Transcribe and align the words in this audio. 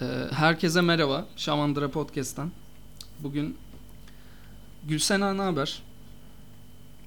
Ee, 0.00 0.04
herkese 0.32 0.80
merhaba. 0.80 1.26
Şamandıra 1.36 1.90
Podcast'tan. 1.90 2.50
Bugün 3.20 3.56
Gülsena 4.88 5.34
ne 5.34 5.42
haber? 5.42 5.82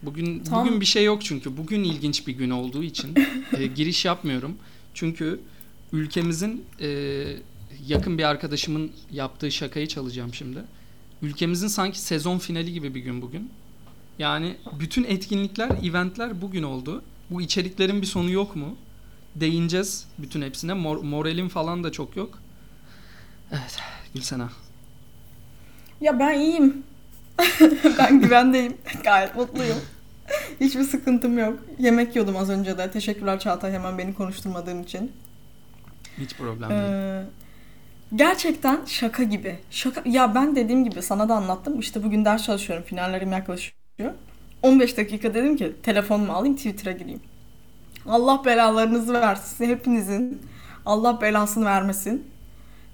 Bugün 0.03 0.39
Tam- 0.43 0.65
bugün 0.65 0.81
bir 0.81 0.85
şey 0.85 1.05
yok 1.05 1.21
çünkü. 1.25 1.57
Bugün 1.57 1.83
ilginç 1.83 2.27
bir 2.27 2.33
gün 2.33 2.49
olduğu 2.49 2.83
için 2.83 3.15
e, 3.57 3.67
giriş 3.67 4.05
yapmıyorum. 4.05 4.57
Çünkü 4.93 5.39
ülkemizin 5.93 6.65
e, 6.81 6.87
yakın 7.87 8.17
bir 8.17 8.23
arkadaşımın 8.23 8.91
yaptığı 9.11 9.51
şakayı 9.51 9.87
çalacağım 9.87 10.33
şimdi. 10.33 10.59
Ülkemizin 11.21 11.67
sanki 11.67 11.99
sezon 12.01 12.37
finali 12.37 12.73
gibi 12.73 12.95
bir 12.95 12.99
gün 13.01 13.21
bugün. 13.21 13.51
Yani 14.19 14.55
bütün 14.79 15.03
etkinlikler, 15.03 15.69
eventler 15.83 16.41
bugün 16.41 16.63
oldu. 16.63 17.03
Bu 17.29 17.41
içeriklerin 17.41 18.01
bir 18.01 18.07
sonu 18.07 18.31
yok 18.31 18.55
mu? 18.55 18.75
Değineceğiz 19.35 20.05
bütün 20.17 20.41
hepsine. 20.41 20.71
Mor- 20.71 21.03
moralim 21.03 21.49
falan 21.49 21.83
da 21.83 21.91
çok 21.91 22.15
yok. 22.15 22.39
Evet, 23.51 23.77
Gülsena. 24.13 24.49
Ya 26.01 26.19
ben 26.19 26.39
iyiyim. 26.39 26.83
ben 27.97 28.21
güvendeyim. 28.21 28.77
Gayet 29.03 29.35
mutluyum. 29.35 29.77
Hiçbir 30.59 30.83
sıkıntım 30.83 31.39
yok. 31.39 31.59
Yemek 31.79 32.15
yiyordum 32.15 32.37
az 32.37 32.49
önce 32.49 32.77
de. 32.77 32.91
Teşekkürler 32.91 33.39
Çağatay 33.39 33.71
hemen 33.71 33.97
beni 33.97 34.13
konuşturmadığın 34.13 34.83
için. 34.83 35.11
Hiç 36.17 36.35
problem 36.35 36.69
değil. 36.69 36.81
Ee, 36.81 37.23
gerçekten 38.15 38.85
şaka 38.85 39.23
gibi. 39.23 39.59
Şaka 39.69 40.01
ya 40.05 40.35
ben 40.35 40.55
dediğim 40.55 40.83
gibi 40.83 41.01
sana 41.01 41.29
da 41.29 41.35
anlattım. 41.35 41.79
İşte 41.79 42.03
bugün 42.03 42.25
ders 42.25 42.43
çalışıyorum. 42.43 42.85
Finallerim 42.85 43.31
yaklaşıyor. 43.31 44.13
15 44.61 44.97
dakika 44.97 45.33
dedim 45.33 45.57
ki 45.57 45.75
telefonumu 45.83 46.33
alayım 46.33 46.55
Twitter'a 46.55 46.91
gireyim. 46.91 47.21
Allah 48.05 48.45
belalarınızı 48.45 49.13
versin 49.13 49.65
hepinizin. 49.65 50.41
Allah 50.85 51.21
belasını 51.21 51.65
vermesin. 51.65 52.27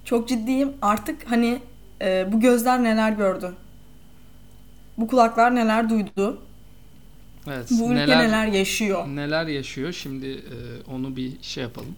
Çok 0.05 0.30
ciddiyim. 0.30 0.73
Artık 0.82 1.32
hani 1.32 1.62
e, 2.02 2.27
bu 2.32 2.40
gözler 2.40 2.84
neler 2.84 3.12
gördü? 3.12 3.55
Bu 4.98 5.07
kulaklar 5.07 5.55
neler 5.55 5.90
duydu? 5.90 6.41
Evet. 7.48 7.68
Bu 7.71 7.91
ülke 7.91 7.96
neler, 7.96 8.27
neler 8.27 8.48
yaşıyor? 8.48 9.07
neler 9.07 9.48
yaşıyor? 9.48 9.94
Şimdi 9.94 10.27
e, 10.27 10.55
onu 10.91 11.16
bir 11.16 11.34
şey 11.41 11.63
yapalım. 11.63 11.96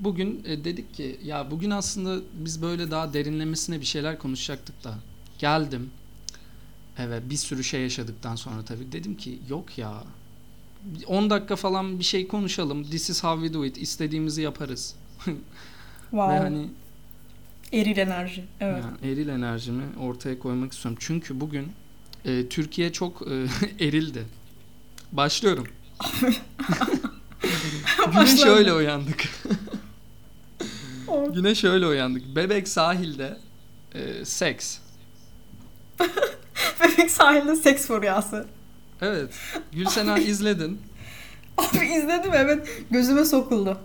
Bugün 0.00 0.44
e, 0.46 0.64
dedik 0.64 0.94
ki 0.94 1.20
ya 1.24 1.50
bugün 1.50 1.70
aslında 1.70 2.22
biz 2.32 2.62
böyle 2.62 2.90
daha 2.90 3.12
derinlemesine 3.12 3.80
bir 3.80 3.86
şeyler 3.86 4.18
konuşacaktık 4.18 4.84
da 4.84 4.94
geldim. 5.38 5.90
Evet 6.98 7.22
bir 7.30 7.36
sürü 7.36 7.64
şey 7.64 7.82
yaşadıktan 7.82 8.36
sonra 8.36 8.64
tabii 8.64 8.92
dedim 8.92 9.16
ki 9.16 9.38
yok 9.48 9.78
ya 9.78 9.92
10 11.06 11.30
dakika 11.30 11.56
falan 11.56 11.98
bir 11.98 12.04
şey 12.04 12.28
konuşalım. 12.28 12.84
This 12.84 13.10
is 13.10 13.24
how 13.24 13.46
we 13.46 13.54
do 13.54 13.64
it. 13.64 13.78
İstediğimizi 13.78 14.42
yaparız. 14.42 14.94
Wow. 16.10 16.34
Ve 16.34 16.38
hani 16.38 16.68
Eril 17.72 17.96
enerji. 17.96 18.44
Evet. 18.60 18.84
Yani 18.84 19.12
eril 19.12 19.28
enerjimi 19.28 19.84
ortaya 20.00 20.38
koymak 20.38 20.72
istiyorum. 20.72 20.98
Çünkü 21.00 21.40
bugün 21.40 21.72
e, 22.24 22.48
Türkiye 22.48 22.92
çok 22.92 23.22
e, 23.22 23.34
erildi. 23.84 24.24
Başlıyorum. 25.12 25.66
Güne 27.96 28.14
Başla. 28.14 28.36
şöyle 28.36 28.72
uyandık. 28.72 29.24
Oh. 31.08 31.34
Güne 31.34 31.54
şöyle 31.54 31.86
uyandık. 31.86 32.36
Bebek 32.36 32.68
sahilde 32.68 33.36
e, 33.94 34.24
seks. 34.24 34.78
Bebek 36.80 37.10
sahilde 37.10 37.56
seks 37.56 37.86
furyası. 37.86 38.46
Evet. 39.00 39.34
Gülsena 39.72 40.18
izledin. 40.18 40.80
Abi 41.58 41.76
izledim 41.86 42.30
evet. 42.34 42.68
Gözüme 42.90 43.24
sokuldu. 43.24 43.78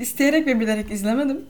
İsteyerek 0.00 0.46
ve 0.46 0.60
bilerek 0.60 0.90
izlemedim. 0.90 1.40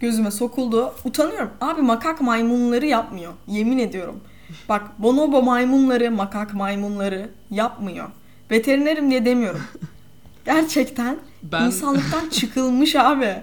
Gözüme 0.00 0.30
sokuldu. 0.30 0.94
Utanıyorum. 1.04 1.50
Abi 1.60 1.82
makak 1.82 2.20
maymunları 2.20 2.86
yapmıyor. 2.86 3.32
Yemin 3.48 3.78
ediyorum. 3.78 4.20
Bak 4.68 5.02
bonobo 5.02 5.42
maymunları, 5.42 6.10
makak 6.10 6.54
maymunları 6.54 7.30
yapmıyor. 7.50 8.10
Veterinerim 8.50 9.10
diye 9.10 9.24
demiyorum. 9.24 9.62
Gerçekten 10.44 11.18
Ben 11.42 11.66
insanlıktan 11.66 12.28
çıkılmış 12.28 12.96
abi. 12.96 13.42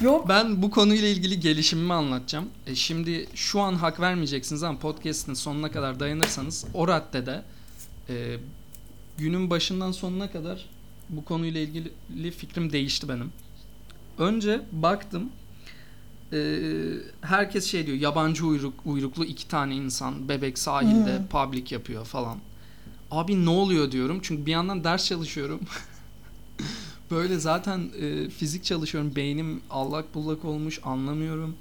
Yok. 0.00 0.28
ben 0.28 0.62
bu 0.62 0.70
konuyla 0.70 1.08
ilgili 1.08 1.40
gelişimimi 1.40 1.92
anlatacağım. 1.92 2.48
E, 2.66 2.74
şimdi 2.74 3.28
şu 3.34 3.60
an 3.60 3.74
hak 3.74 4.00
vermeyeceksiniz 4.00 4.62
ama 4.62 4.78
podcast'in 4.78 5.34
sonuna 5.34 5.72
kadar 5.72 6.00
dayanırsanız 6.00 6.64
o 6.74 6.88
raddede 6.88 7.42
e, 8.08 8.36
günün 9.18 9.50
başından 9.50 9.92
sonuna 9.92 10.30
kadar 10.32 10.68
bu 11.08 11.24
konuyla 11.24 11.60
ilgili 11.60 12.30
fikrim 12.30 12.72
değişti 12.72 13.08
benim. 13.08 13.32
Önce 14.18 14.60
baktım 14.72 15.30
e, 16.32 16.38
herkes 17.20 17.66
şey 17.66 17.86
diyor 17.86 17.96
yabancı 17.98 18.46
uyruk, 18.46 18.74
uyruklu 18.84 19.24
iki 19.24 19.48
tane 19.48 19.74
insan 19.76 20.28
bebek 20.28 20.58
sahilde 20.58 21.18
Hmm. 21.18 21.26
public 21.26 21.64
yapıyor 21.70 22.04
falan. 22.04 22.38
Abi 23.10 23.44
ne 23.44 23.50
oluyor 23.50 23.92
diyorum 23.92 24.18
çünkü 24.22 24.46
bir 24.46 24.50
yandan 24.52 24.84
ders 24.84 25.06
çalışıyorum. 25.06 25.60
Böyle 27.10 27.38
zaten 27.38 27.90
e, 28.00 28.28
fizik 28.28 28.64
çalışıyorum. 28.64 29.16
Beynim 29.16 29.60
allak 29.70 30.14
bullak 30.14 30.44
olmuş 30.44 30.80
anlamıyorum. 30.84 31.56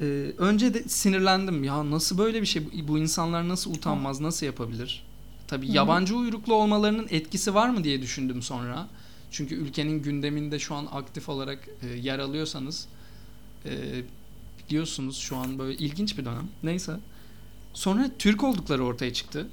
E, 0.00 0.04
önce 0.38 0.74
de 0.74 0.82
sinirlendim. 0.88 1.64
Ya 1.64 1.90
nasıl 1.90 2.18
böyle 2.18 2.40
bir 2.42 2.46
şey? 2.46 2.88
Bu, 2.88 2.98
insanlar 2.98 3.48
nasıl 3.48 3.74
utanmaz? 3.74 4.20
Nasıl 4.20 4.46
yapabilir? 4.46 5.02
Tabii 5.48 5.66
Hı 5.66 5.70
hı. 5.70 5.76
yabancı 5.76 6.16
uyruklu 6.16 6.54
olmalarının 6.54 7.06
etkisi 7.10 7.54
var 7.54 7.68
mı 7.68 7.84
diye 7.84 8.02
düşündüm 8.02 8.42
sonra. 8.42 8.88
Çünkü 9.30 9.54
ülkenin 9.54 10.02
gündeminde 10.02 10.58
şu 10.58 10.74
an 10.74 10.86
aktif 10.92 11.28
olarak 11.28 11.68
e, 11.82 11.86
yer 11.86 12.18
alıyorsanız 12.18 12.88
e, 13.64 14.02
biliyorsunuz 14.68 15.18
şu 15.18 15.36
an 15.36 15.58
böyle 15.58 15.74
ilginç 15.74 16.18
bir 16.18 16.24
dönem. 16.24 16.48
Neyse. 16.62 16.96
Sonra 17.74 18.10
Türk 18.18 18.44
oldukları 18.44 18.84
ortaya 18.84 19.12
çıktı. 19.12 19.48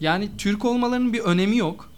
Yani 0.00 0.30
Türk 0.38 0.64
olmalarının 0.64 1.12
bir 1.12 1.20
önemi 1.20 1.56
yok. 1.56 1.90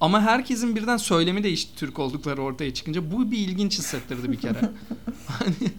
Ama 0.00 0.22
herkesin 0.22 0.76
birden 0.76 0.96
söylemi 0.96 1.42
değişti 1.42 1.70
Türk 1.76 1.98
oldukları 1.98 2.42
ortaya 2.42 2.74
çıkınca. 2.74 3.12
Bu 3.12 3.30
bir 3.30 3.38
ilginç 3.38 3.78
hissettirdi 3.78 4.32
bir 4.32 4.40
kere. 4.40 4.60
hani 5.26 5.72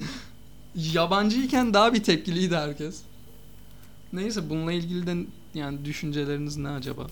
yabancıyken 0.75 1.73
daha 1.73 1.93
bir 1.93 2.03
tepkiliydi 2.03 2.55
herkes. 2.55 3.01
Neyse 4.13 4.49
bununla 4.49 4.71
ilgili 4.71 5.07
de 5.07 5.15
yani 5.53 5.85
düşünceleriniz 5.85 6.57
ne 6.57 6.69
acaba? 6.69 7.07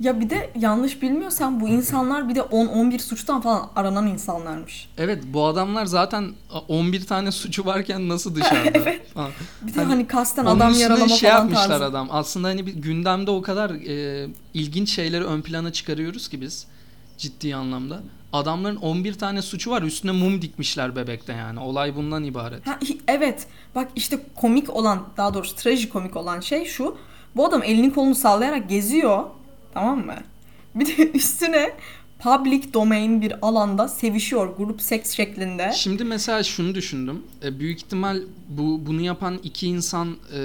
Ya 0.00 0.20
bir 0.20 0.30
de 0.30 0.50
yanlış 0.58 1.02
bilmiyorsam 1.02 1.60
bu 1.60 1.68
insanlar 1.68 2.28
bir 2.28 2.34
de 2.34 2.40
10-11 2.40 2.98
suçtan 2.98 3.40
falan 3.40 3.70
aranan 3.76 4.06
insanlarmış. 4.06 4.88
Evet 4.98 5.24
bu 5.26 5.46
adamlar 5.46 5.86
zaten 5.86 6.32
11 6.68 7.06
tane 7.06 7.32
suçu 7.32 7.66
varken 7.66 8.08
nasıl 8.08 8.34
dışarıda? 8.34 8.78
falan. 9.14 9.30
Bir 9.62 9.74
de 9.74 9.80
Hani 9.80 9.88
hani, 9.88 10.06
kasten 10.06 10.44
adam 10.44 10.72
yaralama 10.74 11.08
şey 11.08 11.30
falan 11.30 11.40
yapmışlar 11.40 11.68
tarzı. 11.68 11.84
adam. 11.84 12.08
Aslında 12.10 12.48
hani 12.48 12.66
bir 12.66 12.74
gündemde 12.74 13.30
o 13.30 13.42
kadar 13.42 13.70
e, 13.70 14.28
ilginç 14.54 14.90
şeyleri 14.90 15.24
ön 15.24 15.42
plana 15.42 15.72
çıkarıyoruz 15.72 16.28
ki 16.28 16.40
biz 16.40 16.66
ciddi 17.18 17.56
anlamda. 17.56 18.00
Adamların 18.32 18.76
11 18.76 19.14
tane 19.14 19.42
suçu 19.42 19.70
var. 19.70 19.82
Üstüne 19.82 20.12
mum 20.12 20.42
dikmişler 20.42 20.96
bebekte 20.96 21.32
yani. 21.32 21.60
Olay 21.60 21.96
bundan 21.96 22.24
ibaret. 22.24 22.66
Ha, 22.66 22.78
evet. 23.08 23.46
Bak 23.74 23.88
işte 23.96 24.18
komik 24.34 24.70
olan, 24.70 25.02
daha 25.16 25.34
doğrusu 25.34 25.56
trajikomik 25.56 26.16
olan 26.16 26.40
şey 26.40 26.64
şu. 26.64 26.96
Bu 27.36 27.46
adam 27.46 27.62
elini 27.62 27.94
kolunu 27.94 28.14
sallayarak 28.14 28.68
geziyor. 28.68 29.24
Tamam 29.78 30.06
mı? 30.06 30.14
Bir 30.74 30.86
de 30.86 31.10
üstüne 31.14 31.72
public 32.18 32.74
domain 32.74 33.20
bir 33.22 33.32
alanda 33.46 33.88
sevişiyor 33.88 34.56
grup 34.56 34.80
seks 34.82 35.10
şeklinde. 35.10 35.72
Şimdi 35.76 36.04
mesela 36.04 36.42
şunu 36.42 36.74
düşündüm. 36.74 37.22
E, 37.44 37.58
büyük 37.60 37.78
ihtimal 37.78 38.22
bu 38.48 38.80
bunu 38.86 39.00
yapan 39.00 39.38
iki 39.42 39.66
insan 39.68 40.16
e, 40.34 40.40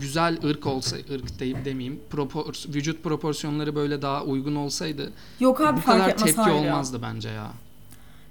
güzel 0.00 0.38
ırk 0.44 0.66
olsa 0.66 0.96
ırk 0.96 1.40
deyip 1.40 1.64
demeyeyim. 1.64 2.00
Propor, 2.10 2.54
vücut 2.68 3.02
proporsiyonları 3.04 3.74
böyle 3.74 4.02
daha 4.02 4.24
uygun 4.24 4.54
olsaydı 4.56 5.12
Yok 5.40 5.60
abi 5.60 5.76
bu 5.76 5.80
fark 5.80 6.04
kadar 6.04 6.16
tepki 6.16 6.40
ya. 6.50 6.54
olmazdı 6.54 7.02
bence 7.02 7.28
ya. 7.28 7.52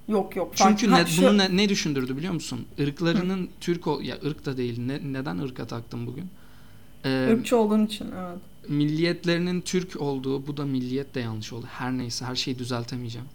Yok 0.07 0.35
yok. 0.35 0.56
fark- 0.56 0.79
Çünkü 0.79 0.91
Ha, 0.91 0.97
ne, 1.01 1.06
şu- 1.07 1.22
bunu 1.22 1.38
ne, 1.38 1.57
ne 1.57 1.69
düşündürdü 1.69 2.17
biliyor 2.17 2.34
musun? 2.34 2.66
Irklarının 2.78 3.49
Türk 3.61 3.87
ol 3.87 4.02
ya 4.02 4.17
ırk 4.26 4.46
da 4.46 4.58
değil. 4.58 4.79
Ne, 4.81 4.99
neden 5.14 5.37
ırka 5.37 5.67
taktım 5.67 6.08
bugün? 6.08 6.26
Ee, 7.05 7.29
ırkçı 7.31 7.58
olduğun 7.58 7.85
için 7.85 8.05
evet. 8.05 8.40
Milliyetlerinin 8.69 9.61
Türk 9.61 10.01
olduğu, 10.01 10.47
bu 10.47 10.57
da 10.57 10.66
milliyet 10.66 11.16
de 11.16 11.19
yanlış 11.19 11.53
oldu. 11.53 11.66
Her 11.69 11.91
neyse 11.91 12.25
her 12.25 12.35
şeyi 12.35 12.59
düzeltemeyeceğim. 12.59 13.27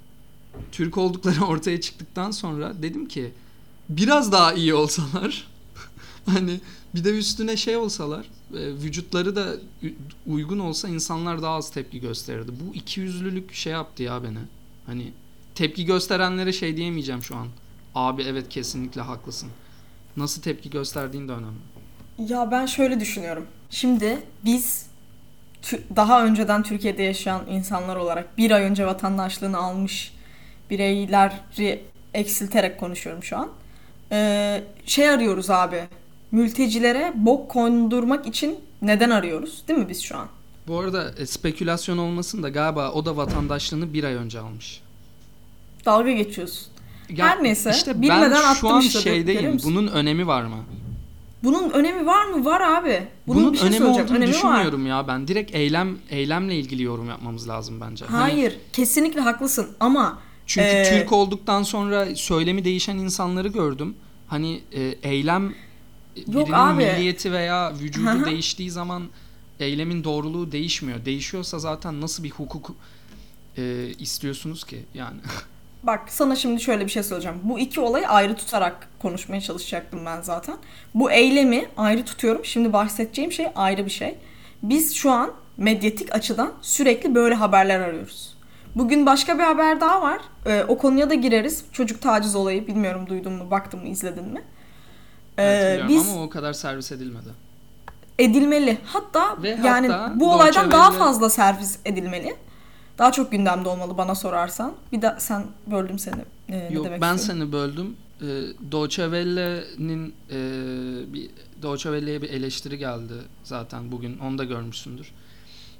Türk 0.72 0.98
oldukları 0.98 1.44
ortaya 1.46 1.80
çıktıktan 1.80 2.30
sonra 2.30 2.82
dedim 2.82 3.08
ki 3.08 3.32
biraz 3.88 4.32
daha 4.32 4.52
iyi 4.52 4.74
olsalar 4.74 5.48
hani 6.26 6.60
bir 6.94 7.04
de 7.04 7.18
üstüne 7.18 7.56
şey 7.56 7.76
olsalar 7.76 8.26
e, 8.54 8.66
vücutları 8.66 9.36
da 9.36 9.56
uygun 10.26 10.58
olsa 10.58 10.88
insanlar 10.88 11.42
daha 11.42 11.54
az 11.54 11.70
tepki 11.70 12.00
gösterirdi. 12.00 12.52
Bu 12.60 12.74
ikiyüzlülük 12.74 13.54
şey 13.54 13.72
yaptı 13.72 14.02
ya 14.02 14.22
beni. 14.22 14.38
Hani 14.86 15.12
tepki 15.54 15.84
gösterenlere 15.84 16.52
şey 16.52 16.76
diyemeyeceğim 16.76 17.22
şu 17.22 17.36
an. 17.36 17.46
Abi 17.94 18.22
evet 18.22 18.48
kesinlikle 18.48 19.00
haklısın. 19.00 19.48
Nasıl 20.16 20.42
tepki 20.42 20.70
gösterdiğin 20.70 21.28
de 21.28 21.32
önemli. 21.32 22.32
Ya 22.32 22.50
ben 22.50 22.66
şöyle 22.66 23.00
düşünüyorum. 23.00 23.46
Şimdi 23.70 24.22
biz 24.44 24.86
daha 25.96 26.24
önceden 26.24 26.62
Türkiye'de 26.62 27.02
yaşayan 27.02 27.42
insanlar 27.50 27.96
olarak 27.96 28.38
bir 28.38 28.50
ay 28.50 28.62
önce 28.62 28.86
vatandaşlığını 28.86 29.58
almış 29.58 30.14
bireyleri 30.70 31.82
eksilterek 32.14 32.80
konuşuyorum 32.80 33.22
şu 33.22 33.36
an. 33.36 33.48
Ee, 34.12 34.62
şey 34.86 35.10
arıyoruz 35.10 35.50
abi. 35.50 35.84
Mültecilere 36.32 37.12
bok 37.14 37.50
kondurmak 37.50 38.26
için 38.26 38.58
neden 38.82 39.10
arıyoruz? 39.10 39.64
Değil 39.68 39.78
mi 39.78 39.88
biz 39.88 40.02
şu 40.02 40.16
an? 40.16 40.28
Bu 40.66 40.78
arada 40.78 41.12
e, 41.18 41.26
spekülasyon 41.26 41.98
olmasın 41.98 42.42
da 42.42 42.48
galiba 42.48 42.90
o 42.90 43.06
da 43.06 43.16
vatandaşlığını 43.16 43.92
bir 43.92 44.04
ay 44.04 44.14
önce 44.14 44.38
almış. 44.38 44.80
Dalga 45.86 46.12
geçiyorsun. 46.12 46.68
Ya 47.08 47.26
Her 47.26 47.42
neyse, 47.42 47.70
işte 47.70 48.02
bilmeden 48.02 48.32
ben 48.32 48.54
şu 48.54 48.68
an 48.68 48.82
işte, 48.82 49.00
şeydeyim. 49.00 49.58
Bunun 49.64 49.86
önemi 49.86 50.26
var 50.26 50.42
mı? 50.42 50.56
Bunun 51.44 51.70
önemi 51.70 52.06
var 52.06 52.24
mı? 52.24 52.44
Var 52.44 52.60
abi. 52.60 53.08
Bunun, 53.26 53.42
Bunun 53.42 53.52
bir 53.52 53.58
şey 53.58 53.68
önemi 53.68 53.84
olduğunu 53.84 54.02
Önemi 54.02 54.20
var. 54.22 54.28
düşünmüyorum 54.28 54.86
ya 54.86 55.08
ben. 55.08 55.28
Direkt 55.28 55.54
eylem 55.54 55.98
eylemle 56.10 56.56
ilgili 56.56 56.82
yorum 56.82 57.08
yapmamız 57.08 57.48
lazım 57.48 57.80
bence. 57.80 58.04
Hani 58.04 58.20
Hayır, 58.20 58.56
kesinlikle 58.72 59.20
haklısın 59.20 59.68
ama 59.80 60.18
çünkü 60.46 60.66
Ee, 60.68 60.98
Türk 61.00 61.12
olduktan 61.12 61.62
sonra 61.62 62.16
söylemi 62.16 62.64
değişen 62.64 62.96
insanları 62.98 63.48
gördüm. 63.48 63.96
Hani 64.26 64.60
e, 64.72 64.82
eylem 65.02 65.54
birinin 66.16 66.52
abi. 66.52 66.84
milliyeti 66.84 67.32
veya 67.32 67.74
vücudu 67.80 68.06
Hı 68.06 68.10
hı. 68.12 68.24
değiştiği 68.24 68.70
zaman 68.70 69.02
eylemin 69.60 70.04
doğruluğu 70.04 70.52
değişmiyor. 70.52 71.04
Değişiyorsa 71.04 71.58
zaten 71.58 72.00
nasıl 72.00 72.24
bir 72.24 72.30
hukuk 72.30 72.70
e, 73.58 73.86
istiyorsunuz 73.98 74.64
ki 74.64 74.84
yani? 74.94 75.18
Bak 75.86 76.00
sana 76.08 76.36
şimdi 76.36 76.60
şöyle 76.60 76.84
bir 76.84 76.90
şey 76.90 77.02
söyleyeceğim. 77.02 77.38
Bu 77.42 77.58
iki 77.58 77.80
olayı 77.80 78.08
ayrı 78.08 78.36
tutarak 78.36 78.88
konuşmaya 79.02 79.40
çalışacaktım 79.40 80.06
ben 80.06 80.22
zaten. 80.22 80.56
Bu 80.94 81.10
eylemi 81.10 81.66
ayrı 81.76 82.04
tutuyorum. 82.04 82.44
Şimdi 82.44 82.72
bahsedeceğim 82.72 83.32
şey 83.32 83.46
ayrı 83.56 83.84
bir 83.84 83.90
şey. 83.90 84.18
Biz 84.62 84.94
şu 84.94 85.10
an 85.10 85.32
medyatik 85.56 86.14
açıdan 86.14 86.52
sürekli 86.62 87.14
böyle 87.14 87.34
haberler 87.34 87.80
arıyoruz. 87.80 88.34
Bugün 88.74 89.06
başka 89.06 89.38
bir 89.38 89.42
haber 89.42 89.80
daha 89.80 90.02
var. 90.02 90.18
Ee, 90.46 90.64
o 90.68 90.78
konuya 90.78 91.10
da 91.10 91.14
gireriz. 91.14 91.64
Çocuk 91.72 92.02
taciz 92.02 92.36
olayı. 92.36 92.66
Bilmiyorum 92.66 93.06
duydun 93.06 93.32
mu, 93.32 93.50
baktın 93.50 93.80
mı, 93.80 93.88
izledin 93.88 94.24
mi? 94.24 94.42
Ee, 95.38 95.42
Evet, 95.44 95.84
biz 95.88 96.08
ama 96.08 96.22
o 96.22 96.28
kadar 96.28 96.52
servis 96.52 96.92
edilmedi. 96.92 97.28
edilmeli. 98.18 98.78
Hatta 98.84 99.42
Ve 99.42 99.58
yani 99.64 99.88
hatta 99.88 100.20
bu 100.20 100.32
olaydan 100.32 100.70
daha 100.70 100.90
fazla 100.90 101.30
servis 101.30 101.78
edilmeli. 101.84 102.36
Daha 102.98 103.12
çok 103.12 103.32
gündemde 103.32 103.68
olmalı 103.68 103.98
bana 103.98 104.14
sorarsan. 104.14 104.74
Bir 104.92 105.02
de 105.02 105.14
sen 105.18 105.46
böldüm 105.66 105.98
seni. 105.98 106.20
Ee, 106.48 106.58
ne 106.58 106.74
Yok 106.74 106.84
demek 106.86 107.00
ben 107.00 107.14
istiyorum? 107.14 107.42
seni 107.42 107.52
böldüm. 107.52 107.96
Ee, 108.20 108.26
Deutsche 108.72 109.02
Welle'nin 109.02 110.14
e, 110.30 110.38
bir 111.12 111.30
Deutsche 111.62 111.90
Welle'ye 111.90 112.22
bir 112.22 112.30
eleştiri 112.30 112.78
geldi 112.78 113.12
zaten 113.44 113.92
bugün 113.92 114.18
onu 114.18 114.38
da 114.38 114.44
görmüşsündür. 114.44 115.10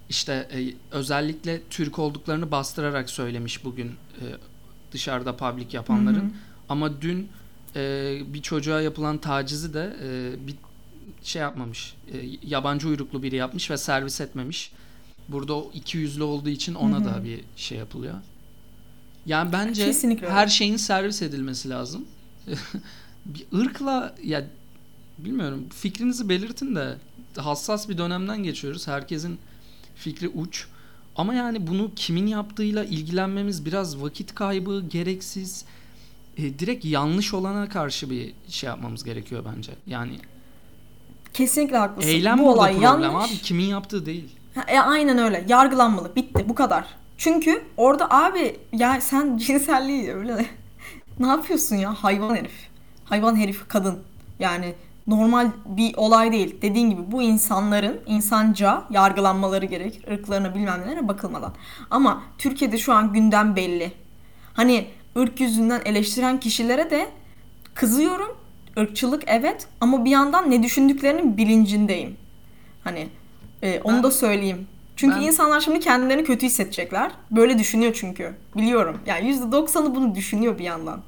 İşte 0.08 0.48
e, 0.52 0.74
özellikle 0.90 1.60
Türk 1.70 1.98
olduklarını 1.98 2.50
bastırarak 2.50 3.10
söylemiş 3.10 3.64
bugün 3.64 3.86
e, 3.86 4.24
dışarıda 4.92 5.36
public 5.36 5.66
yapanların. 5.72 6.20
Hı 6.20 6.24
hı. 6.24 6.30
Ama 6.68 7.00
dün 7.02 7.28
e, 7.76 8.16
bir 8.26 8.42
çocuğa 8.42 8.80
yapılan 8.80 9.18
tacizi 9.18 9.74
de 9.74 9.96
e, 10.02 10.46
bir 10.46 10.54
şey 11.22 11.42
yapmamış. 11.42 11.94
E, 12.12 12.18
yabancı 12.42 12.88
uyruklu 12.88 13.22
biri 13.22 13.36
yapmış 13.36 13.70
ve 13.70 13.76
servis 13.76 14.20
etmemiş. 14.20 14.72
Burada 15.28 15.54
o 15.54 15.70
iki 15.74 15.98
yüzlü 15.98 16.22
olduğu 16.22 16.48
için 16.48 16.74
ona 16.74 16.96
Hı 16.96 17.00
hı. 17.00 17.04
da 17.04 17.24
bir 17.24 17.40
şey 17.56 17.78
yapılıyor. 17.78 18.14
Yani 19.26 19.52
bence 19.52 19.86
Kesinlikle 19.86 20.30
her 20.30 20.46
şeyin 20.46 20.76
servis 20.76 21.22
edilmesi 21.22 21.70
lazım. 21.70 22.04
bir 23.26 23.46
ırkla 23.58 24.14
ya 24.24 24.44
bilmiyorum 25.18 25.66
fikrinizi 25.74 26.28
belirtin 26.28 26.74
de 26.74 26.96
hassas 27.36 27.88
bir 27.88 27.98
dönemden 27.98 28.42
geçiyoruz. 28.42 28.88
Herkesin 28.88 29.38
fikri 29.96 30.28
uç. 30.28 30.66
Ama 31.16 31.34
yani 31.34 31.66
bunu 31.66 31.90
kimin 31.96 32.26
yaptığıyla 32.26 32.84
ilgilenmemiz 32.84 33.64
biraz 33.64 34.02
vakit 34.02 34.34
kaybı, 34.34 34.84
gereksiz. 34.88 35.64
E, 36.36 36.58
direkt 36.58 36.84
yanlış 36.84 37.34
olana 37.34 37.68
karşı 37.68 38.10
bir 38.10 38.32
şey 38.48 38.68
yapmamız 38.68 39.04
gerekiyor 39.04 39.44
bence. 39.56 39.72
Yani 39.86 40.18
Kesinlikle 41.34 41.76
haklısın. 41.76 42.08
eylem 42.08 42.38
bu 42.38 42.52
olay 42.52 42.72
problem 42.72 43.02
yanlış. 43.02 43.30
abi. 43.30 43.38
Kimin 43.38 43.64
yaptığı 43.64 44.06
değil. 44.06 44.28
Ha, 44.54 44.64
e, 44.68 44.80
aynen 44.80 45.18
öyle. 45.18 45.44
Yargılanmalı. 45.48 46.16
Bitti. 46.16 46.48
Bu 46.48 46.54
kadar. 46.54 46.84
Çünkü 47.18 47.64
orada 47.76 48.10
abi 48.10 48.56
ya 48.72 49.00
sen 49.00 49.36
cinselliği 49.46 50.14
öyle 50.14 50.46
ne 51.18 51.26
yapıyorsun 51.26 51.76
ya? 51.76 51.94
Hayvan 51.94 52.36
herif. 52.36 52.68
Hayvan 53.04 53.36
herif 53.36 53.68
kadın. 53.68 53.98
Yani 54.38 54.74
normal 55.06 55.50
bir 55.66 55.94
olay 55.96 56.32
değil. 56.32 56.62
Dediğin 56.62 56.90
gibi 56.90 57.12
bu 57.12 57.22
insanların 57.22 58.00
insanca 58.06 58.84
yargılanmaları 58.90 59.66
gerekir. 59.66 60.04
Irklarına 60.06 60.54
bilmem 60.54 60.80
nelere 60.86 61.08
bakılmadan. 61.08 61.54
Ama 61.90 62.22
Türkiye'de 62.38 62.78
şu 62.78 62.92
an 62.92 63.12
gündem 63.12 63.56
belli. 63.56 63.92
Hani 64.54 64.86
ırk 65.16 65.40
yüzünden 65.40 65.80
eleştiren 65.84 66.40
kişilere 66.40 66.90
de 66.90 67.10
kızıyorum. 67.74 68.36
Irkçılık 68.76 69.22
evet 69.26 69.68
ama 69.80 70.04
bir 70.04 70.10
yandan 70.10 70.50
ne 70.50 70.62
düşündüklerinin 70.62 71.36
bilincindeyim. 71.36 72.16
Hani 72.84 73.08
e, 73.64 73.80
onu 73.84 73.96
Ben- 73.96 74.02
da 74.02 74.10
söyleyeyim. 74.10 74.66
Çünkü 74.96 75.16
ben- 75.16 75.22
insanlar 75.22 75.60
şimdi 75.60 75.80
kendilerini 75.80 76.24
kötü 76.24 76.46
hissedecekler. 76.46 77.12
Böyle 77.30 77.58
düşünüyor 77.58 77.92
çünkü. 78.00 78.34
Biliyorum. 78.56 78.98
Yani 79.06 79.28
%90'ı 79.28 79.94
bunu 79.94 80.14
düşünüyor 80.14 80.58
bir 80.58 80.64
yandan. 80.64 81.02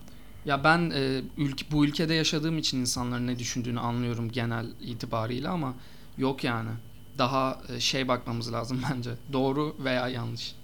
Ya 0.45 0.65
ben 0.65 0.91
e, 0.95 1.21
ülke, 1.37 1.67
bu 1.71 1.85
ülkede 1.85 2.15
yaşadığım 2.15 2.59
için 2.59 2.81
insanların 2.81 3.27
ne 3.27 3.39
düşündüğünü 3.39 3.81
anlıyorum 3.81 4.33
genel 4.33 4.67
itibariyle 4.81 5.49
ama 5.49 5.75
yok 6.19 6.45
yani. 6.45 6.71
Daha 7.19 7.59
e, 7.77 7.81
şey 7.81 8.09
bakmamız 8.09 8.53
lazım 8.53 8.81
bence. 8.93 9.11
Doğru 9.33 9.77
veya 9.85 10.09
yanlış. 10.09 10.55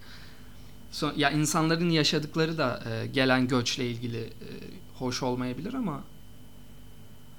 So, 0.92 1.10
ya 1.16 1.30
insanların 1.30 1.90
yaşadıkları 1.90 2.58
da 2.58 2.82
e, 2.90 3.06
gelen 3.06 3.48
göçle 3.48 3.90
ilgili 3.90 4.20
e, 4.20 4.48
hoş 4.98 5.22
olmayabilir 5.22 5.74
ama 5.74 6.00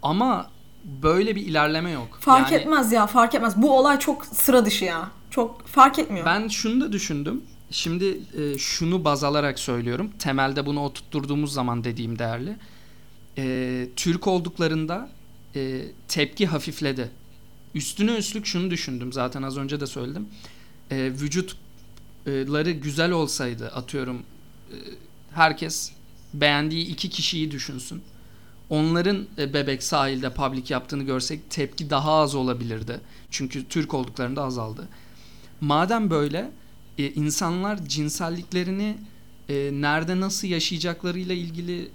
ama 0.02 0.50
böyle 0.84 1.36
bir 1.36 1.42
ilerleme 1.42 1.92
yok. 1.92 2.18
Fark 2.20 2.52
Yani 2.52 2.62
etmez 2.62 2.92
ya 2.92 3.08
fark 3.08 3.36
etmez. 3.36 3.54
Bu 3.58 3.78
olay 3.80 4.00
çok 4.00 4.26
sıra 4.26 4.66
dışı 4.66 4.86
ya. 4.86 5.12
Çok 5.30 5.68
fark 5.68 6.00
etmiyor. 6.00 6.26
Ben 6.26 6.48
şunu 6.48 6.82
da 6.82 6.92
düşündüm. 6.92 7.42
Şimdi 7.72 8.20
e, 8.38 8.58
şunu 8.58 9.06
baz 9.06 9.24
alarak 9.24 9.60
söylüyorum. 9.60 10.12
Temelde 10.20 10.66
bunu 10.66 10.84
oturtturduğumuz 10.84 11.54
zaman 11.54 11.84
dediğim 11.84 12.20
değerli. 12.20 12.56
E, 13.38 13.88
Türk 13.96 14.28
olduklarında 14.28 15.10
e, 15.56 15.82
tepki 16.08 16.48
hafifledi. 16.48 17.12
Üstüne 17.76 18.16
üstlük 18.16 18.46
şunu 18.46 18.72
düşündüm. 18.72 19.14
Zaten 19.14 19.44
az 19.44 19.58
önce 19.58 19.80
de 19.80 19.88
söyledim. 19.88 20.28
E, 20.92 20.98
vücutları 20.98 22.72
güzel 22.72 23.12
olsaydı 23.12 23.68
atıyorum 23.68 24.24
e, 24.72 24.76
herkes 25.34 25.92
beğendiği 26.34 26.88
iki 26.88 27.10
kişiyi 27.10 27.52
düşünsün. 27.52 28.02
Onların 28.74 29.28
e, 29.38 29.54
bebek 29.54 29.84
sahilde 29.84 30.30
public 30.30 30.64
yaptığını 30.70 31.04
görsek 31.04 31.50
tepki 31.50 31.90
daha 31.90 32.12
az 32.12 32.36
olabilirdi. 32.36 33.00
Çünkü 33.32 33.68
Türk 33.68 33.94
olduklarında 33.94 34.44
azaldı. 34.44 34.88
Madem 35.62 36.10
böyle 36.10 36.52
e, 36.98 37.10
insanlar 37.10 37.86
cinselliklerini 37.86 38.98
e, 39.50 39.70
nerede 39.74 40.20
nasıl 40.20 40.48
yaşayacaklarıyla 40.48 41.36
ilgili 41.36 41.92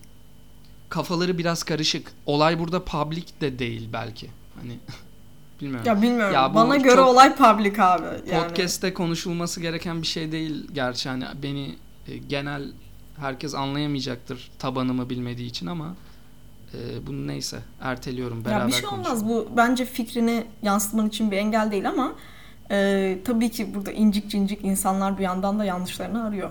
kafaları 0.88 1.38
biraz 1.38 1.62
karışık. 1.62 2.12
Olay 2.26 2.58
burada 2.58 2.84
public 2.84 3.26
de 3.40 3.58
değil 3.58 3.88
belki. 3.92 4.30
Hani 4.60 4.78
bilmiyorum. 5.60 5.86
ya 5.86 6.02
bilmiyorum. 6.02 6.34
Ya 6.34 6.54
Bana 6.54 6.76
göre 6.76 7.00
olay 7.00 7.36
public 7.36 7.82
abi. 7.82 8.06
Yani. 8.32 8.48
Podcast'te 8.48 8.94
konuşulması 8.94 9.60
gereken 9.60 10.02
bir 10.02 10.06
şey 10.06 10.32
değil 10.32 10.66
gerçi 10.72 11.08
hani 11.08 11.24
beni 11.42 11.76
genel 12.28 12.62
herkes 13.20 13.54
anlayamayacaktır 13.54 14.50
tabanımı 14.58 15.10
bilmediği 15.10 15.46
için 15.46 15.66
ama 15.66 15.96
e, 16.74 17.06
bunu 17.06 17.26
neyse 17.26 17.58
erteliyorum 17.80 18.44
beraber 18.44 18.60
Ya 18.60 18.66
bir 18.66 18.72
şey 18.72 18.82
konuşalım. 18.82 19.16
olmaz. 19.22 19.28
Bu 19.28 19.48
bence 19.56 19.84
fikrini 19.84 20.44
yansıtman 20.62 21.08
için 21.08 21.30
bir 21.30 21.36
engel 21.36 21.70
değil 21.72 21.88
ama 21.88 22.12
e, 22.70 23.18
tabii 23.24 23.50
ki 23.50 23.74
burada 23.74 23.92
incik 23.92 24.30
cincik 24.30 24.64
insanlar 24.64 25.18
bir 25.18 25.22
yandan 25.22 25.58
da 25.58 25.64
yanlışlarını 25.64 26.24
arıyor. 26.24 26.50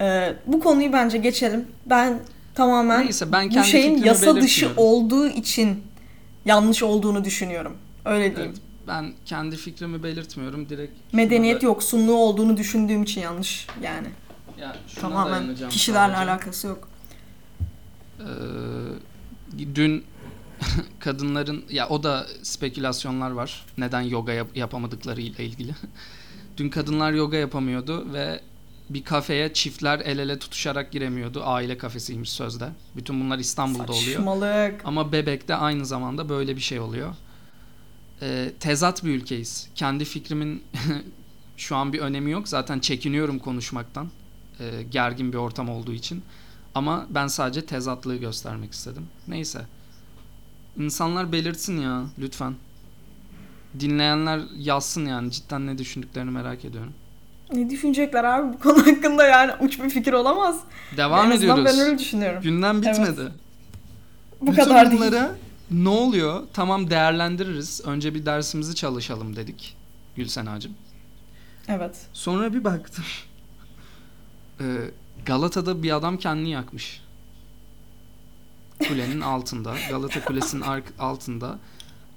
E, 0.00 0.36
bu 0.46 0.60
konuyu 0.60 0.92
bence 0.92 1.18
geçelim. 1.18 1.64
Ben 1.86 2.18
tamamen 2.54 3.04
Neyse 3.04 3.32
ben 3.32 3.46
bu 3.46 3.52
kendi 3.54 3.66
şeyin 3.68 3.88
fikrimi 3.88 4.08
yasa 4.08 4.36
dışı 4.36 4.70
olduğu 4.76 5.26
için 5.26 5.82
yanlış 6.44 6.82
olduğunu 6.82 7.24
düşünüyorum. 7.24 7.76
Öyle 8.04 8.36
diyeyim. 8.36 8.52
Evet, 8.54 8.62
ben 8.88 9.12
kendi 9.24 9.56
fikrimi 9.56 10.02
belirtmiyorum 10.02 10.68
direkt. 10.68 10.92
Medeniyet 11.14 11.62
da- 11.62 11.66
yoksunluğu 11.66 12.14
olduğunu 12.16 12.56
düşündüğüm 12.56 13.02
için 13.02 13.20
yanlış 13.20 13.66
yani. 13.82 14.08
Ya 14.60 14.76
Tamamen 15.00 15.54
kişilerle 15.70 16.14
sadece. 16.14 16.30
alakası 16.30 16.66
yok. 16.66 16.88
Ee, 18.20 18.24
dün 19.74 20.04
kadınların 20.98 21.64
ya 21.70 21.88
o 21.88 22.02
da 22.02 22.26
spekülasyonlar 22.42 23.30
var. 23.30 23.66
Neden 23.78 24.00
yoga 24.00 24.32
yap- 24.32 24.56
yapamadıkları 24.56 25.20
ile 25.20 25.44
ilgili. 25.44 25.74
dün 26.56 26.68
kadınlar 26.68 27.12
yoga 27.12 27.36
yapamıyordu 27.36 28.12
ve 28.12 28.40
bir 28.90 29.04
kafeye 29.04 29.52
çiftler 29.52 30.00
el 30.00 30.18
ele 30.18 30.38
tutuşarak 30.38 30.92
giremiyordu. 30.92 31.42
Aile 31.44 31.78
kafesiymiş 31.78 32.30
sözde. 32.30 32.68
Bütün 32.96 33.20
bunlar 33.20 33.38
İstanbul'da 33.38 33.92
oluyor. 33.92 34.16
Saçmalık. 34.16 34.80
Ama 34.84 35.12
Bebek'te 35.12 35.54
aynı 35.54 35.86
zamanda 35.86 36.28
böyle 36.28 36.56
bir 36.56 36.60
şey 36.60 36.80
oluyor. 36.80 37.14
Ee, 38.22 38.52
tezat 38.60 39.04
bir 39.04 39.10
ülkeyiz. 39.10 39.68
Kendi 39.74 40.04
fikrimin 40.04 40.62
şu 41.56 41.76
an 41.76 41.92
bir 41.92 41.98
önemi 41.98 42.30
yok. 42.30 42.48
Zaten 42.48 42.78
çekiniyorum 42.78 43.38
konuşmaktan. 43.38 44.10
Ee, 44.60 44.82
gergin 44.90 45.32
bir 45.32 45.38
ortam 45.38 45.68
olduğu 45.68 45.92
için. 45.92 46.22
Ama 46.76 47.06
ben 47.10 47.26
sadece 47.26 47.66
tezatlığı 47.66 48.16
göstermek 48.16 48.72
istedim. 48.72 49.06
Neyse. 49.28 49.60
İnsanlar 50.78 51.32
belirtsin 51.32 51.80
ya 51.80 52.04
lütfen. 52.18 52.54
Dinleyenler 53.80 54.40
yazsın 54.56 55.06
yani 55.06 55.30
cidden 55.30 55.66
ne 55.66 55.78
düşündüklerini 55.78 56.30
merak 56.30 56.64
ediyorum. 56.64 56.92
Ne 57.52 57.70
düşünecekler 57.70 58.24
abi 58.24 58.52
bu 58.52 58.58
konu 58.58 58.86
hakkında 58.86 59.24
yani 59.24 59.52
uç 59.60 59.80
bir 59.80 59.90
fikir 59.90 60.12
olamaz. 60.12 60.60
Devam 60.96 61.32
en 61.32 61.36
ediyoruz. 61.36 61.64
ben 61.64 61.78
öyle 61.78 61.98
düşünüyorum. 61.98 62.42
Gündem 62.42 62.82
bitmedi. 62.82 63.32
Bu 64.40 64.46
Bütün 64.52 64.64
kadar 64.64 64.90
değil. 64.90 65.00
bunları 65.00 65.32
ne 65.70 65.88
oluyor? 65.88 66.42
Tamam 66.52 66.90
değerlendiririz. 66.90 67.80
Önce 67.84 68.14
bir 68.14 68.26
dersimizi 68.26 68.74
çalışalım 68.74 69.36
dedik 69.36 69.76
Gülsenacığım. 70.16 70.74
Evet. 71.68 71.96
Sonra 72.12 72.52
bir 72.52 72.64
baktım. 72.64 73.04
Ee, 74.60 74.64
Galata'da 75.26 75.82
bir 75.82 75.96
adam 75.96 76.16
kendini 76.18 76.50
yakmış. 76.50 77.00
Kulenin 78.88 79.20
altında. 79.20 79.74
Galata 79.90 80.24
Kulesi'nin 80.24 80.62
ark- 80.62 80.92
altında. 80.98 81.58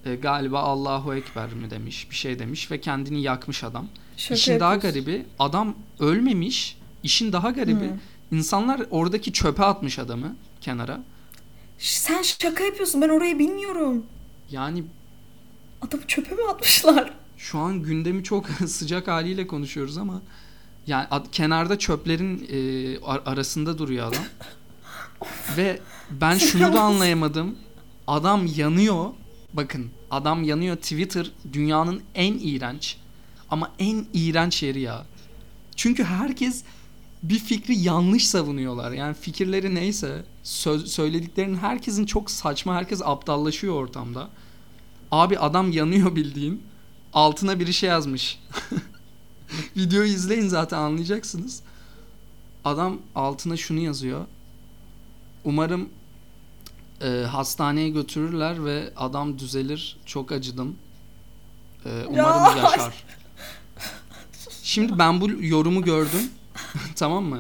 Ee, 0.06 0.16
galiba 0.16 0.60
Allahu 0.60 1.16
Ekber 1.16 1.54
mi 1.54 1.70
demiş. 1.70 2.08
Bir 2.12 2.16
şey 2.16 2.40
demiş 2.40 2.72
ve 2.72 2.82
kendini 2.82 3.22
yakmış 3.22 3.64
adam. 3.64 3.88
Şaka 4.18 4.36
İşin 4.36 4.60
daha 4.60 4.74
yapıyorsun. 4.74 5.06
garibi 5.06 5.26
adam 5.40 5.76
ölmemiş. 6.00 6.78
İşin 7.04 7.34
daha 7.34 7.52
garibi 7.52 7.86
Hı. 7.86 7.94
insanlar 8.32 8.82
oradaki 8.90 9.34
çöpe 9.34 9.64
atmış 9.66 10.00
adamı 10.00 10.36
kenara. 10.62 11.02
Sen 11.78 12.22
şaka 12.22 12.64
yapıyorsun. 12.64 13.02
Ben 13.02 13.10
orayı 13.10 13.40
bilmiyorum. 13.40 14.06
Yani 14.52 14.84
Adamı 15.82 16.08
çöpe 16.08 16.36
mi 16.36 16.42
atmışlar? 16.50 17.14
şu 17.38 17.60
an 17.60 17.84
gündemi 17.84 18.24
çok 18.24 18.46
sıcak 18.68 19.08
haliyle 19.08 19.48
konuşuyoruz 19.48 19.98
ama 19.98 20.22
yani 20.88 21.08
kenarda 21.32 21.80
çöplerin 21.80 22.48
e, 22.52 23.00
ar- 23.06 23.22
arasında 23.26 23.78
duruyor 23.78 24.08
adam. 24.08 24.24
Ve 25.58 25.80
ben 26.12 26.38
şunu 26.38 26.74
da 26.74 26.82
anlayamadım. 26.82 27.56
Adam 28.08 28.46
yanıyor. 28.56 29.06
Bakın 29.54 29.90
adam 30.12 30.44
yanıyor. 30.44 30.76
Twitter 30.76 31.32
dünyanın 31.54 32.02
en 32.16 32.34
iğrenç 32.34 32.98
ama 33.50 33.72
en 33.80 34.06
iğrenç 34.14 34.64
yeri 34.64 34.80
ya. 34.82 35.06
Çünkü 35.76 36.04
herkes 36.04 36.64
bir 37.24 37.40
fikri 37.40 37.78
yanlış 37.80 38.28
savunuyorlar. 38.28 38.92
Yani 38.92 39.14
fikirleri 39.14 39.76
neyse 39.76 40.24
söz, 40.44 40.92
söylediklerinin 40.92 41.58
herkesin 41.58 42.06
çok 42.06 42.32
saçma. 42.32 42.76
Herkes 42.76 43.02
aptallaşıyor 43.06 43.74
ortamda. 43.74 44.30
Abi 45.12 45.40
adam 45.40 45.72
yanıyor 45.72 46.16
bildiğin. 46.16 46.64
Altına 47.14 47.60
biri 47.60 47.74
şey 47.74 47.90
yazmış. 47.90 48.40
Videoyu 49.78 50.08
izleyin 50.14 50.48
zaten 50.48 50.78
anlayacaksınız. 50.78 51.62
Adam 52.66 52.98
altına 53.16 53.58
şunu 53.58 53.80
yazıyor. 53.80 54.26
Umarım 55.46 55.90
e, 57.02 57.08
hastaneye 57.08 57.90
götürürler 57.90 58.66
ve 58.66 58.94
adam 58.98 59.40
düzelir. 59.40 59.98
Çok 60.06 60.32
acıdım. 60.32 60.76
E, 61.86 61.90
umarım 62.08 62.58
Ya. 62.58 62.64
yaşar. 62.64 63.04
Şimdi 64.64 65.00
ben 65.00 65.22
bu 65.22 65.30
yorumu 65.32 65.82
gördüm. 65.84 66.30
tamam 66.96 67.24
mı? 67.24 67.40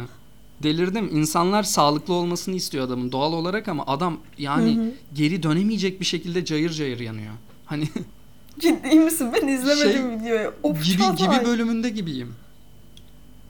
Delirdim. 0.63 1.17
İnsanlar 1.17 1.63
sağlıklı 1.63 2.13
olmasını 2.13 2.55
istiyor 2.55 2.85
adamın 2.85 3.11
doğal 3.11 3.33
olarak 3.33 3.67
ama 3.67 3.83
adam 3.87 4.17
yani 4.37 4.77
Hı 4.77 4.81
hı. 4.81 4.91
geri 5.13 5.43
dönemeyecek 5.43 5.99
bir 5.99 6.05
şekilde 6.05 6.45
cayır 6.45 6.69
cayır 6.69 6.99
yanıyor. 6.99 7.33
Hani 7.65 7.89
Ciddi 8.59 8.95
misin? 8.99 9.33
Ben 9.33 9.47
izlemedim 9.47 9.91
Şey, 9.91 10.19
videoyu. 10.19 10.53
Of 10.63 10.83
gibi 10.85 10.97
Çağatay. 10.97 11.35
gibi 11.37 11.45
bölümünde 11.45 11.89
gibiyim. 11.89 12.35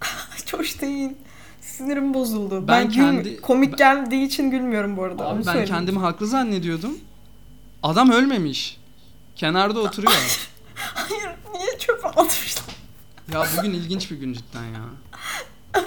Hiç 0.37 0.53
hoş 0.53 0.81
değil. 0.81 1.09
Sinirim 1.61 2.13
bozuldu. 2.13 2.55
Ben 2.61 2.67
Ben, 2.67 2.87
gül- 2.87 2.93
kendi- 2.95 3.41
komik 3.41 3.71
ben- 3.71 3.77
geldiği 3.77 4.25
için 4.25 4.51
gülmüyorum 4.51 4.97
bu 4.97 5.03
arada. 5.03 5.25
Abi 5.27 5.37
ben 5.37 5.43
söyleyeyim. 5.43 5.67
kendimi 5.69 5.99
haklı 5.99 6.27
zannediyordum. 6.27 6.97
Adam 7.83 8.09
ölmemiş. 8.11 8.77
Kenarda 9.35 9.79
oturuyor. 9.79 10.11
Hayır 10.75 11.29
niye 11.53 11.77
çöpe 11.79 12.07
atmışlar? 12.07 12.65
ya 13.33 13.45
bugün 13.57 13.73
ilginç 13.73 14.11
bir 14.11 14.15
gün 14.17 14.33
cidden 14.33 14.63
ya. 14.63 14.81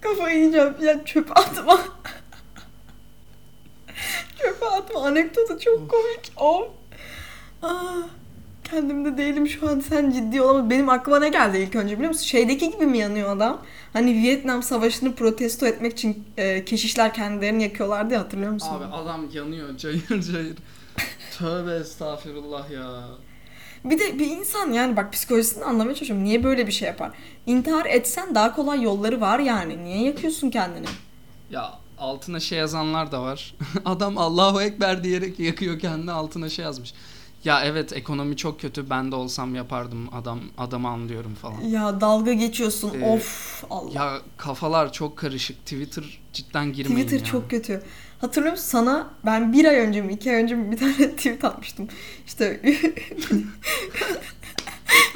Kafayı 0.00 0.38
yiyeceğim. 0.38 0.74
Ya 0.82 1.04
çöpe 1.04 1.34
atma. 1.34 1.80
çöpe 4.38 4.66
atma. 4.66 5.00
Anekdotu 5.06 5.58
çok 5.60 5.90
komik. 5.90 6.32
Of. 6.36 6.68
Aa, 7.64 8.02
kendimde 8.64 9.16
değilim 9.18 9.48
şu 9.48 9.68
an. 9.68 9.80
Sen 9.80 10.10
ciddi 10.10 10.42
olamaz. 10.42 10.70
Benim 10.70 10.88
aklıma 10.88 11.18
ne 11.18 11.28
geldi 11.28 11.58
ilk 11.58 11.76
önce 11.76 11.94
biliyor 11.94 12.08
musun? 12.08 12.24
Şeydeki 12.24 12.70
gibi 12.70 12.86
mi 12.86 12.98
yanıyor 12.98 13.36
adam? 13.36 13.62
Hani 13.92 14.12
Vietnam 14.12 14.62
Savaşı'nı 14.62 15.14
protesto 15.14 15.66
etmek 15.66 15.92
için 15.92 16.24
e, 16.36 16.64
keşişler 16.64 17.14
kendilerini 17.14 17.62
yakıyorlardı 17.62 18.14
ya 18.14 18.20
hatırlıyor 18.20 18.52
musun? 18.52 18.68
Abi 18.74 18.84
adam 18.84 19.26
yanıyor 19.32 19.76
cayır 19.76 20.22
cayır. 20.32 20.56
Tövbe 21.38 21.74
estağfirullah 21.74 22.70
ya. 22.70 23.04
Bir 23.84 23.98
de 23.98 24.18
bir 24.18 24.26
insan 24.26 24.72
yani 24.72 24.96
bak 24.96 25.12
psikolojisini 25.12 25.64
anlamaya 25.64 25.94
çalışıyorum. 25.94 26.24
Niye 26.24 26.44
böyle 26.44 26.66
bir 26.66 26.72
şey 26.72 26.88
yapar? 26.88 27.10
İntihar 27.46 27.86
etsen 27.86 28.34
daha 28.34 28.54
kolay 28.54 28.82
yolları 28.82 29.20
var 29.20 29.38
yani. 29.38 29.84
Niye 29.84 30.04
yakıyorsun 30.04 30.50
kendini? 30.50 30.86
Ya 31.50 31.72
altına 31.98 32.40
şey 32.40 32.58
yazanlar 32.58 33.12
da 33.12 33.22
var. 33.22 33.54
Adam 33.84 34.18
Allahu 34.18 34.62
Ekber 34.62 35.04
diyerek 35.04 35.40
yakıyor 35.40 35.78
kendini 35.78 36.12
altına 36.12 36.48
şey 36.48 36.64
yazmış. 36.64 36.94
Ya 37.44 37.64
evet 37.64 37.92
ekonomi 37.92 38.36
çok 38.36 38.60
kötü 38.60 38.90
ben 38.90 39.12
de 39.12 39.16
olsam 39.16 39.54
yapardım 39.54 40.08
adam 40.14 40.40
adamı 40.58 40.88
anlıyorum 40.88 41.34
falan. 41.34 41.60
Ya 41.60 42.00
dalga 42.00 42.32
geçiyorsun. 42.32 43.00
Ee, 43.00 43.04
of 43.06 43.64
Allah. 43.70 43.90
Ya 43.94 44.18
kafalar 44.36 44.92
çok 44.92 45.16
karışık. 45.16 45.58
Twitter 45.60 46.20
cidden 46.32 46.72
girmeyin 46.72 47.06
Twitter 47.06 47.26
ya. 47.26 47.32
çok 47.32 47.50
kötü. 47.50 47.82
Hatırlıyor 48.20 48.52
musun 48.52 48.66
sana 48.66 49.10
ben 49.26 49.52
bir 49.52 49.64
ay 49.64 49.76
önce 49.78 50.02
mi 50.02 50.12
iki 50.12 50.30
ay 50.30 50.36
önce 50.36 50.54
mi 50.54 50.72
bir 50.72 50.76
tane 50.76 50.92
tweet 51.16 51.44
atmıştım. 51.44 51.88
İşte 52.26 52.60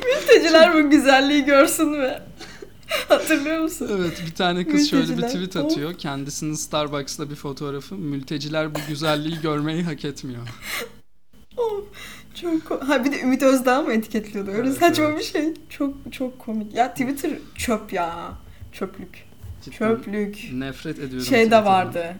mülteciler 0.06 0.74
bu 0.74 0.90
güzelliği 0.90 1.44
görsün 1.44 1.92
ve 1.92 2.22
hatırlıyor 3.08 3.60
musun? 3.60 3.88
Evet 3.98 4.22
bir 4.26 4.34
tane 4.34 4.66
kız 4.66 4.90
şöyle 4.90 5.08
bir 5.08 5.14
Mülteciler. 5.14 5.46
tweet 5.46 5.64
atıyor. 5.64 5.94
Kendisinin 5.98 6.54
Starbucks'ta 6.54 7.30
bir 7.30 7.34
fotoğrafı. 7.36 7.94
Mülteciler 7.94 8.74
bu 8.74 8.78
güzelliği 8.88 9.40
görmeyi 9.40 9.82
hak 9.82 10.04
etmiyor. 10.04 10.42
Çok 12.34 12.82
ha 12.88 13.04
bir 13.04 13.12
de 13.12 13.20
Ümit 13.20 13.42
Özdağ 13.42 13.82
mı 13.82 13.92
etiketliyordu? 13.92 14.50
Öyle 14.50 14.68
Evet, 14.68 14.78
saçma 14.78 15.04
evet. 15.04 15.18
bir 15.18 15.24
şey. 15.24 15.54
Çok 15.68 15.94
çok 16.12 16.38
komik. 16.38 16.74
Ya 16.74 16.90
Twitter 16.90 17.30
çöp 17.54 17.92
ya. 17.92 18.32
Çöplük. 18.72 19.24
Cidden 19.64 19.76
Çöplük. 19.78 20.50
Nefret 20.52 20.98
ediyorum. 20.98 21.26
Şey 21.26 21.50
de 21.50 21.64
vardı. 21.64 22.16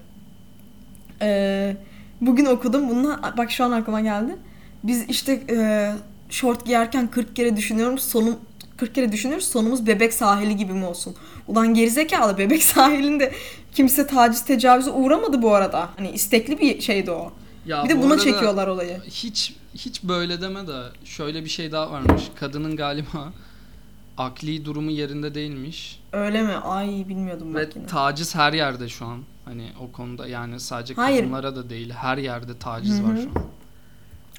Ee, 1.23 1.77
bugün 2.21 2.45
okudum. 2.45 2.89
Bununla 2.89 3.35
bak 3.39 3.51
şu 3.51 3.65
an 3.65 3.71
aklıma 3.71 4.01
geldi. 4.01 4.37
Biz 4.85 5.05
işte 5.09 5.41
e, 5.51 5.91
şort 6.29 6.67
giyerken 6.67 7.07
40 7.11 7.37
kere 7.37 7.57
düşünüyorum. 7.57 7.99
Sonum 7.99 8.37
40 8.77 8.95
kere 8.95 9.13
düşünüyoruz. 9.13 9.49
Sonumuz 9.49 9.87
bebek 9.87 10.13
sahili 10.15 10.57
gibi 10.57 10.73
mi 10.73 10.85
olsun? 10.85 11.17
Ulan 11.49 11.75
gerizekalı 11.75 12.39
bebek 12.39 12.63
sahilinde 12.75 13.33
kimse 13.75 14.07
taciz 14.07 14.45
tecavüze 14.45 14.91
uğramadı 14.91 15.43
bu 15.43 15.55
arada. 15.55 15.89
Hani 15.97 16.11
istekli 16.11 16.59
bir 16.59 16.81
şeydi 16.81 17.11
o. 17.11 17.33
Ya 17.69 17.85
bir 17.85 17.89
de 17.89 17.99
bu 17.99 18.03
buna 18.03 18.19
çekiyorlar 18.19 18.67
olayı. 18.69 19.01
Hiç 19.11 19.55
hiç 19.75 20.03
böyle 20.03 20.41
deme 20.41 20.67
de 20.67 20.83
şöyle 21.05 21.45
bir 21.45 21.49
şey 21.49 21.73
daha 21.73 21.91
varmış. 21.91 22.23
Kadının 22.41 22.77
galiba 22.77 23.33
akli 24.19 24.65
durumu 24.65 24.91
yerinde 24.91 25.35
değilmiş. 25.35 26.01
Öyle 26.13 26.43
mi? 26.43 26.53
Ay 26.53 27.05
bilmiyordum 27.09 27.55
Ve 27.55 27.67
bak 27.67 27.77
yine. 27.77 27.87
taciz 27.87 28.35
her 28.35 28.53
yerde 28.53 28.89
şu 28.89 29.07
an. 29.07 29.23
Hani 29.45 29.73
o 29.81 29.93
konuda 29.93 30.27
yani 30.27 30.61
sadece 30.61 30.95
Hayır. 30.95 31.21
kadınlara 31.21 31.57
da 31.57 31.71
değil 31.71 31.91
her 31.91 32.19
yerde 32.19 32.59
taciz 32.59 32.99
Hı 33.01 33.05
var 33.05 33.17
hı. 33.17 33.23
şu 33.23 33.29
an. 33.29 33.45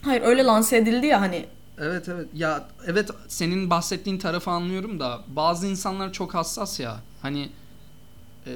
Hayır 0.02 0.22
öyle 0.22 0.44
lanse 0.44 0.78
edildi 0.78 1.06
ya 1.08 1.22
hani. 1.22 1.46
Evet 1.78 2.10
evet. 2.10 2.28
Ya 2.34 2.68
evet 2.88 3.10
senin 3.28 3.70
bahsettiğin 3.70 4.18
tarafı 4.18 4.52
anlıyorum 4.52 5.00
da 5.00 5.22
bazı 5.28 5.68
insanlar 5.68 6.14
çok 6.14 6.34
hassas 6.34 6.80
ya. 6.80 6.98
Hani 7.22 7.50
e, 8.48 8.52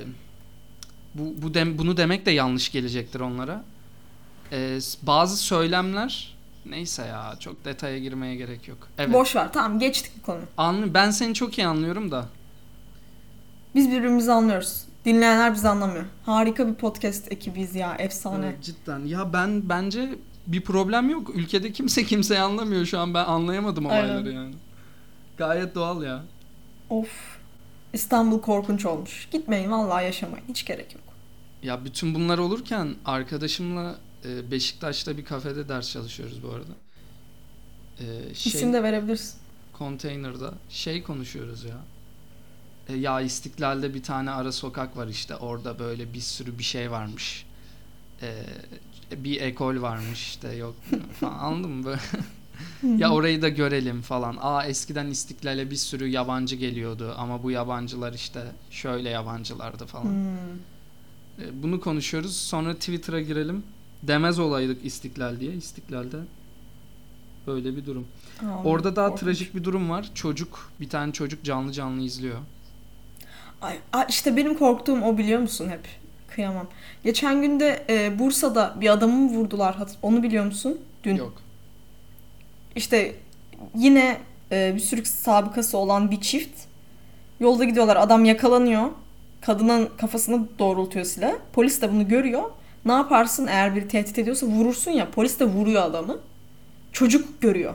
bu 1.15 1.33
bu 1.41 1.53
dem, 1.53 1.77
bunu 1.77 1.97
demek 1.97 2.25
de 2.25 2.31
yanlış 2.31 2.71
gelecektir 2.71 3.19
onlara. 3.19 3.63
E, 4.53 4.79
bazı 5.01 5.37
söylemler 5.37 6.35
neyse 6.65 7.05
ya 7.05 7.35
çok 7.39 7.65
detaya 7.65 7.99
girmeye 7.99 8.35
gerek 8.35 8.67
yok. 8.67 8.87
Evet. 8.97 9.13
Boş 9.13 9.35
ver. 9.35 9.53
Tamam 9.53 9.79
geçtik 9.79 10.11
bu 10.19 10.25
konuyu. 10.25 10.45
Anlı 10.57 10.93
ben 10.93 11.11
seni 11.11 11.33
çok 11.33 11.57
iyi 11.57 11.67
anlıyorum 11.67 12.11
da. 12.11 12.25
Biz 13.75 13.91
birbirimizi 13.91 14.31
anlıyoruz. 14.31 14.85
Dinleyenler 15.05 15.53
bizi 15.53 15.69
anlamıyor. 15.69 16.05
Harika 16.25 16.67
bir 16.67 16.73
podcast 16.73 17.31
ekibiyiz 17.31 17.75
ya. 17.75 17.95
Efsane. 17.99 18.45
Evet, 18.45 18.63
cidden. 18.63 19.05
Ya 19.05 19.33
ben 19.33 19.69
bence 19.69 20.09
bir 20.47 20.61
problem 20.61 21.09
yok. 21.09 21.35
Ülkede 21.35 21.71
kimse 21.71 22.03
kimseyi 22.03 22.39
anlamıyor 22.39 22.85
şu 22.85 22.99
an. 22.99 23.13
Ben 23.13 23.25
anlayamadım 23.25 23.85
olayları 23.85 24.17
Aynen. 24.17 24.31
yani. 24.31 24.55
Gayet 25.37 25.75
doğal 25.75 26.03
ya. 26.03 26.23
Of. 26.89 27.09
İstanbul 27.93 28.41
korkunç 28.41 28.85
olmuş. 28.85 29.27
Gitmeyin 29.31 29.71
vallahi 29.71 30.05
yaşamayın. 30.05 30.45
Hiç 30.49 30.65
gerek 30.65 30.93
yok. 30.95 31.03
Ya 31.63 31.85
bütün 31.85 32.15
bunlar 32.15 32.37
olurken 32.37 32.95
arkadaşımla 33.05 33.95
e, 34.25 34.51
Beşiktaş'ta 34.51 35.17
bir 35.17 35.25
kafede 35.25 35.69
ders 35.69 35.91
çalışıyoruz 35.91 36.43
bu 36.43 36.49
arada. 36.49 36.73
E, 37.99 38.35
şey, 38.35 38.51
İsim 38.51 38.73
de 38.73 38.83
verebilirsin. 38.83 39.39
Container'da 39.77 40.53
şey 40.69 41.03
konuşuyoruz 41.03 41.63
ya. 41.63 41.77
E, 42.89 42.93
ya 42.93 43.21
İstiklal'de 43.21 43.93
bir 43.93 44.03
tane 44.03 44.31
ara 44.31 44.51
sokak 44.51 44.97
var 44.97 45.07
işte. 45.07 45.35
Orada 45.35 45.79
böyle 45.79 46.13
bir 46.13 46.19
sürü 46.19 46.57
bir 46.57 46.63
şey 46.63 46.91
varmış. 46.91 47.45
E, 48.21 48.45
bir 49.17 49.41
ekol 49.41 49.81
varmış 49.81 50.23
işte 50.27 50.53
yok 50.53 50.75
falan 51.19 51.39
anladın 51.39 51.71
mı 51.71 51.85
böyle? 51.85 52.01
ya 52.97 53.11
orayı 53.11 53.41
da 53.41 53.49
görelim 53.49 54.01
falan. 54.01 54.37
Aa 54.41 54.65
eskiden 54.65 55.07
İstiklal'e 55.07 55.71
bir 55.71 55.75
sürü 55.75 56.07
yabancı 56.07 56.55
geliyordu 56.55 57.13
ama 57.17 57.43
bu 57.43 57.51
yabancılar 57.51 58.13
işte 58.13 58.43
şöyle 58.71 59.09
yabancılardı 59.09 59.85
falan. 59.85 60.03
Hmm. 60.03 61.53
Bunu 61.63 61.81
konuşuyoruz. 61.81 62.37
Sonra 62.37 62.73
Twitter'a 62.73 63.21
girelim. 63.21 63.63
Demez 64.03 64.39
olaydık 64.39 64.85
İstiklal 64.85 65.39
diye. 65.39 65.53
İstiklal'de 65.53 66.17
böyle 67.47 67.75
bir 67.75 67.85
durum. 67.85 68.07
Abi, 68.41 68.67
Orada 68.67 68.95
daha 68.95 69.09
korkunç. 69.09 69.19
trajik 69.23 69.55
bir 69.55 69.63
durum 69.63 69.89
var. 69.89 70.11
Çocuk, 70.15 70.71
bir 70.79 70.89
tane 70.89 71.11
çocuk 71.11 71.43
canlı 71.43 71.71
canlı 71.71 72.01
izliyor. 72.01 72.37
Ay, 73.61 73.79
ay, 73.93 74.05
işte 74.09 74.37
benim 74.37 74.57
korktuğum 74.57 75.01
o 75.01 75.17
biliyor 75.17 75.39
musun 75.39 75.69
hep? 75.69 75.87
Kıyamam. 76.27 76.67
Geçen 77.03 77.41
günde 77.41 77.85
e, 77.89 78.19
Bursa'da 78.19 78.75
bir 78.81 78.89
adamı 78.89 79.13
mı 79.13 79.29
vurdular? 79.29 79.75
Onu 80.01 80.23
biliyor 80.23 80.45
musun? 80.45 80.77
Dün. 81.03 81.15
Yok. 81.15 81.33
İşte 82.75 83.15
yine 83.75 84.17
e, 84.51 84.71
bir 84.75 84.79
sürü 84.79 85.05
sabıkası 85.05 85.77
olan 85.77 86.11
bir 86.11 86.21
çift. 86.21 86.59
Yolda 87.39 87.63
gidiyorlar. 87.63 87.95
Adam 87.95 88.25
yakalanıyor. 88.25 88.89
Kadının 89.41 89.89
kafasını 89.97 90.47
doğrultuyor 90.59 91.05
silah. 91.05 91.33
Polis 91.53 91.81
de 91.81 91.91
bunu 91.91 92.07
görüyor. 92.07 92.43
Ne 92.85 92.91
yaparsın 92.91 93.47
eğer 93.47 93.75
biri 93.75 93.87
tehdit 93.87 94.19
ediyorsa 94.19 94.45
vurursun 94.45 94.91
ya. 94.91 95.11
Polis 95.11 95.39
de 95.39 95.45
vuruyor 95.45 95.83
adamı. 95.83 96.17
Çocuk 96.91 97.41
görüyor 97.41 97.73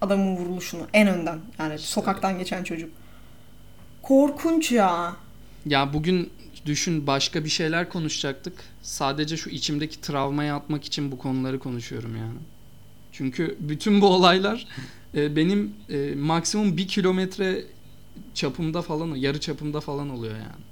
adamın 0.00 0.36
vuruluşunu 0.36 0.82
en 0.92 1.08
önden. 1.08 1.38
Yani 1.58 1.74
İşte. 1.74 1.86
sokaktan 1.88 2.38
geçen 2.38 2.64
çocuk. 2.64 2.90
Korkunç 4.02 4.72
ya. 4.72 5.16
Ya 5.66 5.92
bugün 5.92 6.30
düşün 6.66 7.06
başka 7.06 7.44
bir 7.44 7.48
şeyler 7.48 7.88
konuşacaktık. 7.88 8.54
Sadece 8.82 9.36
şu 9.36 9.50
içimdeki 9.50 10.00
travmayı 10.00 10.54
atmak 10.54 10.84
için 10.84 11.12
bu 11.12 11.18
konuları 11.18 11.58
konuşuyorum 11.58 12.16
yani. 12.16 12.38
Çünkü 13.12 13.56
bütün 13.60 14.00
bu 14.00 14.06
olaylar 14.06 14.66
e, 15.14 15.36
benim 15.36 15.74
e, 15.88 16.14
maksimum 16.14 16.76
bir 16.76 16.88
kilometre 16.88 17.64
çapımda 18.34 18.82
falan, 18.82 19.14
yarı 19.14 19.40
çapımda 19.40 19.80
falan 19.80 20.10
oluyor 20.10 20.34
yani. 20.34 20.62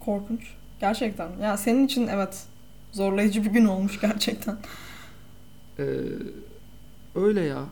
Korkunç. 0.00 0.40
Gerçekten. 0.80 1.28
Ya 1.42 1.56
senin 1.56 1.86
için 1.86 2.06
evet 2.06 2.42
zorlayıcı 2.92 3.44
bir 3.44 3.50
gün 3.50 3.64
olmuş 3.64 4.00
gerçekten. 4.00 4.56
Ee, 5.78 5.84
öyle 7.14 7.40
ya. 7.40 7.64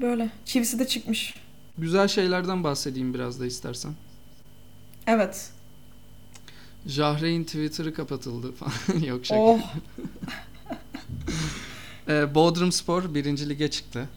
Böyle. 0.00 0.30
Çivisi 0.44 0.78
de 0.78 0.86
çıkmış. 0.86 1.34
Güzel 1.78 2.08
şeylerden 2.08 2.64
bahsedeyim 2.64 3.14
biraz 3.14 3.40
da 3.40 3.46
istersen. 3.46 3.92
Evet. 5.06 5.50
Jahre'in 6.86 7.44
Twitter'ı 7.44 7.94
kapatıldı 7.94 8.52
falan. 8.52 9.00
Yok 9.04 9.26
şaka. 9.26 9.40
Oh. 9.40 9.60
Ee, 12.08 12.34
Bodrum 12.34 12.72
Spor 12.72 13.14
birinci 13.14 13.48
lige 13.48 13.70
çıktı. 13.70 14.08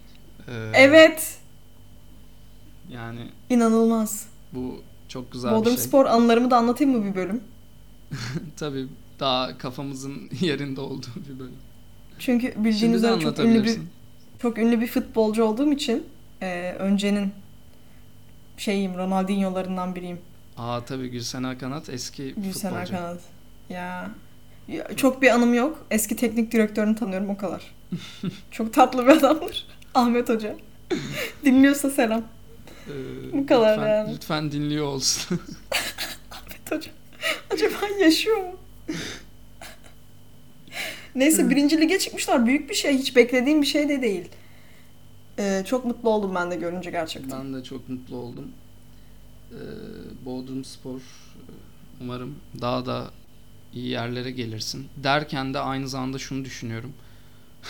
Ee, 0.47 0.71
Evet. 0.73 1.37
Yani 2.91 3.19
İnanılmaz. 3.49 4.27
bu 4.53 4.81
çok 5.07 5.31
güzel 5.31 5.51
Bodrum 5.51 5.73
bir 5.73 5.77
şey. 5.77 5.87
Spor 5.87 6.05
anılarımı 6.05 6.51
da 6.51 6.57
anlatayım 6.57 6.97
mı 6.97 7.05
bir 7.05 7.15
bölüm? 7.15 7.41
Tabii 8.57 8.87
daha 9.19 9.57
kafamızın 9.57 10.29
yerinde 10.41 10.81
olduğu 10.81 11.07
bir 11.29 11.39
bölüm. 11.39 11.55
Çünkü 12.19 12.53
bildiğiniz 12.57 12.97
üzere 12.97 13.19
çok 13.19 13.39
ünlü 13.39 13.63
bir 13.63 13.77
çok 14.41 14.57
ünlü 14.57 14.81
bir 14.81 14.87
futbolcu 14.87 15.43
olduğum 15.43 15.71
için 15.71 16.03
e, 16.41 16.75
öncenin 16.79 17.31
şeyim 18.57 18.97
Ronaldinho'larından 18.97 19.95
biriyim. 19.95 20.19
Aa 20.57 20.85
tabii 20.85 21.07
Gülsena 21.09 21.57
Kanat 21.57 21.89
eski 21.89 22.33
Gülsen 22.37 22.69
futbolcu. 22.69 22.93
Erkanat. 22.93 23.19
Ya. 23.69 24.09
ya. 24.67 24.95
Çok 24.95 25.21
bir 25.21 25.29
anım 25.29 25.53
yok. 25.53 25.85
Eski 25.91 26.15
teknik 26.15 26.51
direktörünü 26.51 26.95
tanıyorum 26.95 27.29
o 27.29 27.37
kadar. 27.37 27.75
çok 28.51 28.73
tatlı 28.73 29.05
bir 29.05 29.11
adamdır. 29.11 29.67
Ahmet 29.93 30.29
Hoca. 30.29 30.55
Dinliyorsa 31.45 31.89
selam. 31.89 32.23
Ee, 32.87 32.93
Bu 33.33 33.47
kadar 33.47 33.71
lütfen, 33.77 33.87
yani. 33.87 34.13
Lütfen 34.13 34.51
dinliyor 34.51 34.85
olsun. 34.85 35.39
Ahmet 36.31 36.71
Hoca. 36.71 36.91
Acaba 37.53 37.87
yaşıyor 38.01 38.37
mu? 38.37 38.55
Neyse 41.15 41.49
birinci 41.49 41.81
lige 41.81 41.99
çıkmışlar. 41.99 42.45
Büyük 42.45 42.69
bir 42.69 42.75
şey. 42.75 42.97
Hiç 42.97 43.15
beklediğim 43.15 43.61
bir 43.61 43.67
şey 43.67 43.89
de 43.89 44.01
değil. 44.01 44.29
Ee, 45.39 45.63
çok 45.67 45.85
mutlu 45.85 46.09
oldum 46.09 46.35
ben 46.35 46.51
de 46.51 46.55
görünce 46.55 46.91
gerçekten. 46.91 47.39
ben 47.39 47.53
de 47.53 47.63
çok 47.63 47.89
mutlu 47.89 48.15
oldum. 48.15 48.51
Ee, 49.51 49.55
Bodrum 50.25 50.65
Spor 50.65 50.97
e, 50.97 51.01
umarım 52.01 52.35
daha 52.61 52.85
da 52.85 53.11
iyi 53.73 53.87
yerlere 53.87 54.31
gelirsin. 54.31 54.87
Derken 55.03 55.53
de 55.53 55.59
aynı 55.59 55.89
zamanda 55.89 56.17
şunu 56.17 56.45
düşünüyorum. 56.45 56.93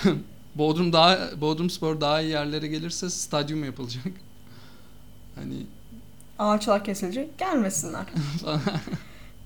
Bodrum 0.56 0.94
daha 0.94 1.42
Bodrum 1.42 1.70
Spor 1.70 2.02
daha 2.02 2.22
iyi 2.22 2.30
yerlere 2.32 2.68
gelirse 2.68 3.10
stadyum 3.10 3.64
yapılacak. 3.64 4.06
Hani 5.36 5.54
Ağaçlar 6.40 6.84
kesilecek. 6.84 7.38
Gelmesinler. 7.38 8.06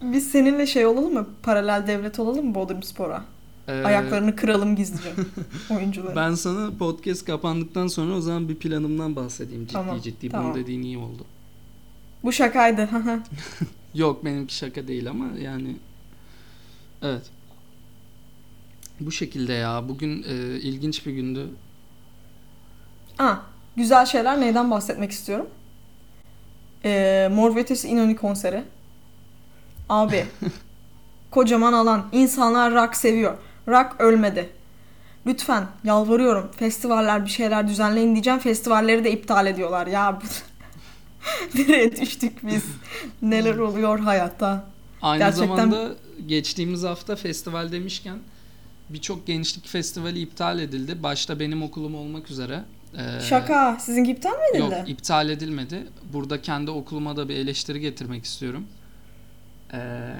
Biz 0.01 0.31
seninle 0.31 0.65
şey 0.67 0.85
olalım 0.85 1.13
mı? 1.13 1.27
Paralel 1.43 1.87
devlet 1.87 2.19
olalım 2.19 2.45
mı 2.45 2.55
Bodrum 2.55 2.83
Spor'a? 2.83 3.23
e, 3.67 3.71
Ayaklarını 3.83 4.35
kıralım 4.35 4.75
gizlice 4.75 5.09
oyuncuları. 5.71 6.15
Ben 6.15 6.33
sana 6.35 6.71
podcast 6.79 7.25
kapandıktan 7.25 7.87
sonra 7.87 8.13
o 8.15 8.21
zaman 8.21 8.49
bir 8.49 8.55
planımdan 8.55 9.15
bahsedeyim 9.15 9.61
ciddi 9.63 9.73
Tamam, 9.73 10.01
ciddi. 10.01 10.29
tamam. 10.29 10.53
Bunu 10.53 10.63
dediğin 10.63 10.81
iyi 10.83 10.97
oldu. 10.97 11.25
Bu 12.23 12.31
şakaydı. 12.31 12.89
Yok 13.95 14.25
benimki 14.25 14.55
şaka 14.55 14.87
değil 14.87 15.09
ama 15.09 15.25
yani 15.41 15.75
evet. 17.01 17.29
Bu 18.99 19.11
şekilde 19.11 19.53
ya. 19.53 19.89
Bugün 19.89 20.23
e, 20.29 20.59
ilginç 20.59 21.05
bir 21.05 21.11
gündü. 21.11 21.47
Aa, 23.19 23.35
güzel 23.75 24.05
şeyler 24.05 24.41
neyden 24.41 24.71
bahsetmek 24.71 25.11
istiyorum? 25.11 25.47
Ee, 26.85 27.29
Mor 27.33 27.55
ve 27.55 27.59
Ötesi 27.59 27.87
İnönü 27.87 28.15
konseri. 28.15 28.63
Abi. 29.89 30.25
kocaman 31.31 31.73
alan. 31.73 32.05
İnsanlar 32.11 32.73
rock 32.73 32.95
seviyor. 32.95 33.37
Rock 33.67 33.95
ölmedi. 33.99 34.49
Lütfen 35.25 35.67
yalvarıyorum. 35.83 36.51
Festivaller 36.57 37.25
bir 37.25 37.29
şeyler 37.29 37.67
düzenleyin 37.67 38.13
diyeceğim. 38.13 38.39
Festivalleri 38.39 39.03
de 39.03 39.11
iptal 39.11 39.47
ediyorlar. 39.47 39.87
Ya. 39.87 40.19
Nereye 41.55 41.95
düştük 42.01 42.47
biz? 42.47 42.63
Neler 43.21 43.57
oluyor 43.57 43.99
hayatta? 43.99 44.65
Aynı 45.01 45.19
Gerçekten- 45.19 45.47
zamanda 45.47 45.93
geçtiğimiz 46.27 46.83
hafta 46.83 47.15
festival 47.15 47.71
demişken 47.71 48.17
birçok 48.89 49.27
gençlik 49.27 49.67
festivali 49.67 50.19
iptal 50.19 50.59
edildi. 50.59 51.03
Başta 51.03 51.39
benim 51.39 51.63
okulum 51.63 51.95
olmak 51.95 52.31
üzere. 52.31 52.63
Ee, 52.97 53.21
Şaka. 53.21 53.77
Sizinki 53.79 54.11
iptal 54.11 54.29
mi 54.29 54.37
edildi? 54.53 54.63
Yok 54.79 54.89
iptal 54.89 55.29
edilmedi. 55.29 55.87
Burada 56.13 56.41
kendi 56.41 56.71
okuluma 56.71 57.17
da 57.17 57.29
bir 57.29 57.35
eleştiri 57.35 57.79
getirmek 57.79 58.25
istiyorum. 58.25 58.67
Ee, 59.73 60.11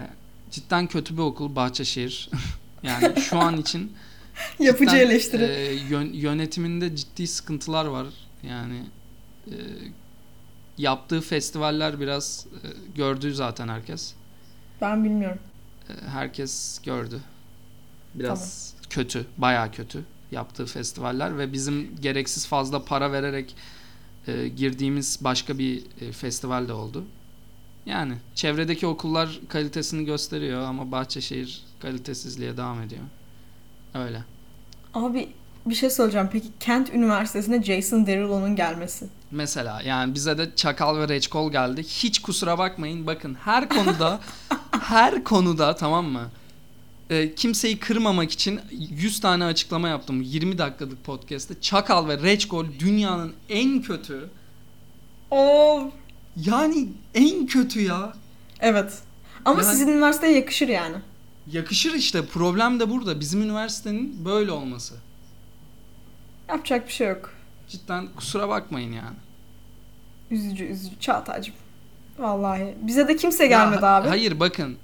cidden 0.52 0.88
kötü 0.88 1.18
bir 1.18 1.22
okul 1.22 1.56
Bahçeşehir. 1.56 2.30
yani 2.84 3.22
şu 3.22 3.38
an 3.40 3.58
için 3.58 3.94
Yapıcı 4.60 4.92
cidden, 4.92 5.06
eleştiri. 5.06 5.44
e, 5.44 5.74
yön- 5.74 6.14
yönetiminde 6.14 6.96
ciddi 6.96 7.28
sıkıntılar 7.28 7.86
var. 7.86 8.08
Yani 8.44 8.84
e, 9.48 9.56
yaptığı 10.78 11.22
festivaller 11.22 12.00
biraz 12.00 12.46
e, 12.64 12.68
gördü 12.96 13.34
zaten 13.34 13.68
herkes. 13.68 14.14
Ben 14.82 15.04
bilmiyorum. 15.04 15.40
E, 15.90 15.94
herkes 16.10 16.80
gördü. 16.84 17.20
Biraz 18.16 18.74
kötü, 18.90 19.26
bayağı 19.38 19.72
kötü 19.72 20.04
yaptığı 20.32 20.66
festivaller 20.66 21.38
ve 21.38 21.54
bizim 21.54 21.96
gereksiz 22.02 22.48
fazla 22.48 22.86
para 22.86 23.12
vererek 23.12 23.56
e, 24.28 24.48
girdiğimiz 24.48 25.20
başka 25.22 25.58
bir 25.58 25.84
e, 26.02 26.12
festival 26.12 26.68
de 26.68 26.74
oldu. 26.74 27.06
Yani 27.90 28.14
çevredeki 28.36 28.88
okullar 28.88 29.40
kalitesini 29.50 30.06
gösteriyor 30.06 30.62
ama 30.62 30.92
Bahçeşehir 30.92 31.64
kalitesizliğe 31.80 32.58
devam 32.58 32.82
ediyor. 32.82 33.02
Öyle. 33.94 34.24
Abi 34.94 35.30
bir 35.66 35.76
şey 35.76 35.90
söyleyeceğim. 35.90 36.30
Peki 36.32 36.48
Kent 36.60 36.94
Üniversitesi'ne 36.94 37.64
Jason 37.64 38.08
Derulo'nun 38.08 38.56
gelmesi. 38.56 39.08
Mesela 39.32 39.82
yani 39.82 40.16
bize 40.16 40.38
de 40.38 40.56
çakal 40.56 40.98
ve 40.98 41.08
reçkol 41.08 41.52
geldi. 41.52 41.84
Hiç 41.84 42.20
kusura 42.20 42.58
bakmayın. 42.58 43.08
Bakın 43.08 43.34
her 43.34 43.70
konuda 43.70 44.20
her 44.72 45.24
konuda 45.24 45.76
tamam 45.76 46.06
mı? 46.06 46.30
Ee, 47.10 47.36
kimseyi 47.36 47.80
kırmamak 47.80 48.32
için 48.32 48.60
100 48.72 49.20
tane 49.20 49.46
açıklama 49.46 49.88
yaptım 49.88 50.22
20 50.22 50.58
dakikalık 50.58 51.04
podcast'te. 51.04 51.62
Çakal 51.62 52.08
ve 52.08 52.18
reçkol 52.18 52.66
dünyanın 52.80 53.34
en 53.50 53.82
kötü 53.82 54.30
Oo. 55.32 55.92
Yani 56.36 56.88
en 57.14 57.46
kötü 57.46 57.82
ya. 57.82 58.14
Evet. 58.60 58.94
Ama 59.46 59.62
Yani- 59.62 59.72
sizin 59.72 59.88
üniversiteye 59.88 60.36
yakışır 60.36 60.68
yani. 60.68 60.96
Yakışır 61.52 61.94
işte. 61.94 62.26
Problem 62.26 62.80
de 62.80 62.90
burada. 62.90 63.20
Bizim 63.20 63.42
üniversitenin 63.42 64.26
böyle 64.26 64.52
olması. 64.52 64.96
Yapacak 66.50 66.88
bir 66.88 66.94
şey 66.94 67.08
yok. 67.08 67.34
Cidden 67.70 68.08
kusura 68.16 68.50
bakmayın 68.50 68.92
yani. 68.94 69.16
Üzücü 70.32 70.64
üzücü 70.66 71.00
Çağatay'cığım. 71.00 71.56
Vallahi. 72.20 72.76
Bize 72.82 73.08
de 73.08 73.16
kimse 73.16 73.48
gelmedi 73.48 73.84
Ya, 73.84 73.96
abi. 73.96 74.08
Hayır 74.08 74.40
bakın. 74.40 74.78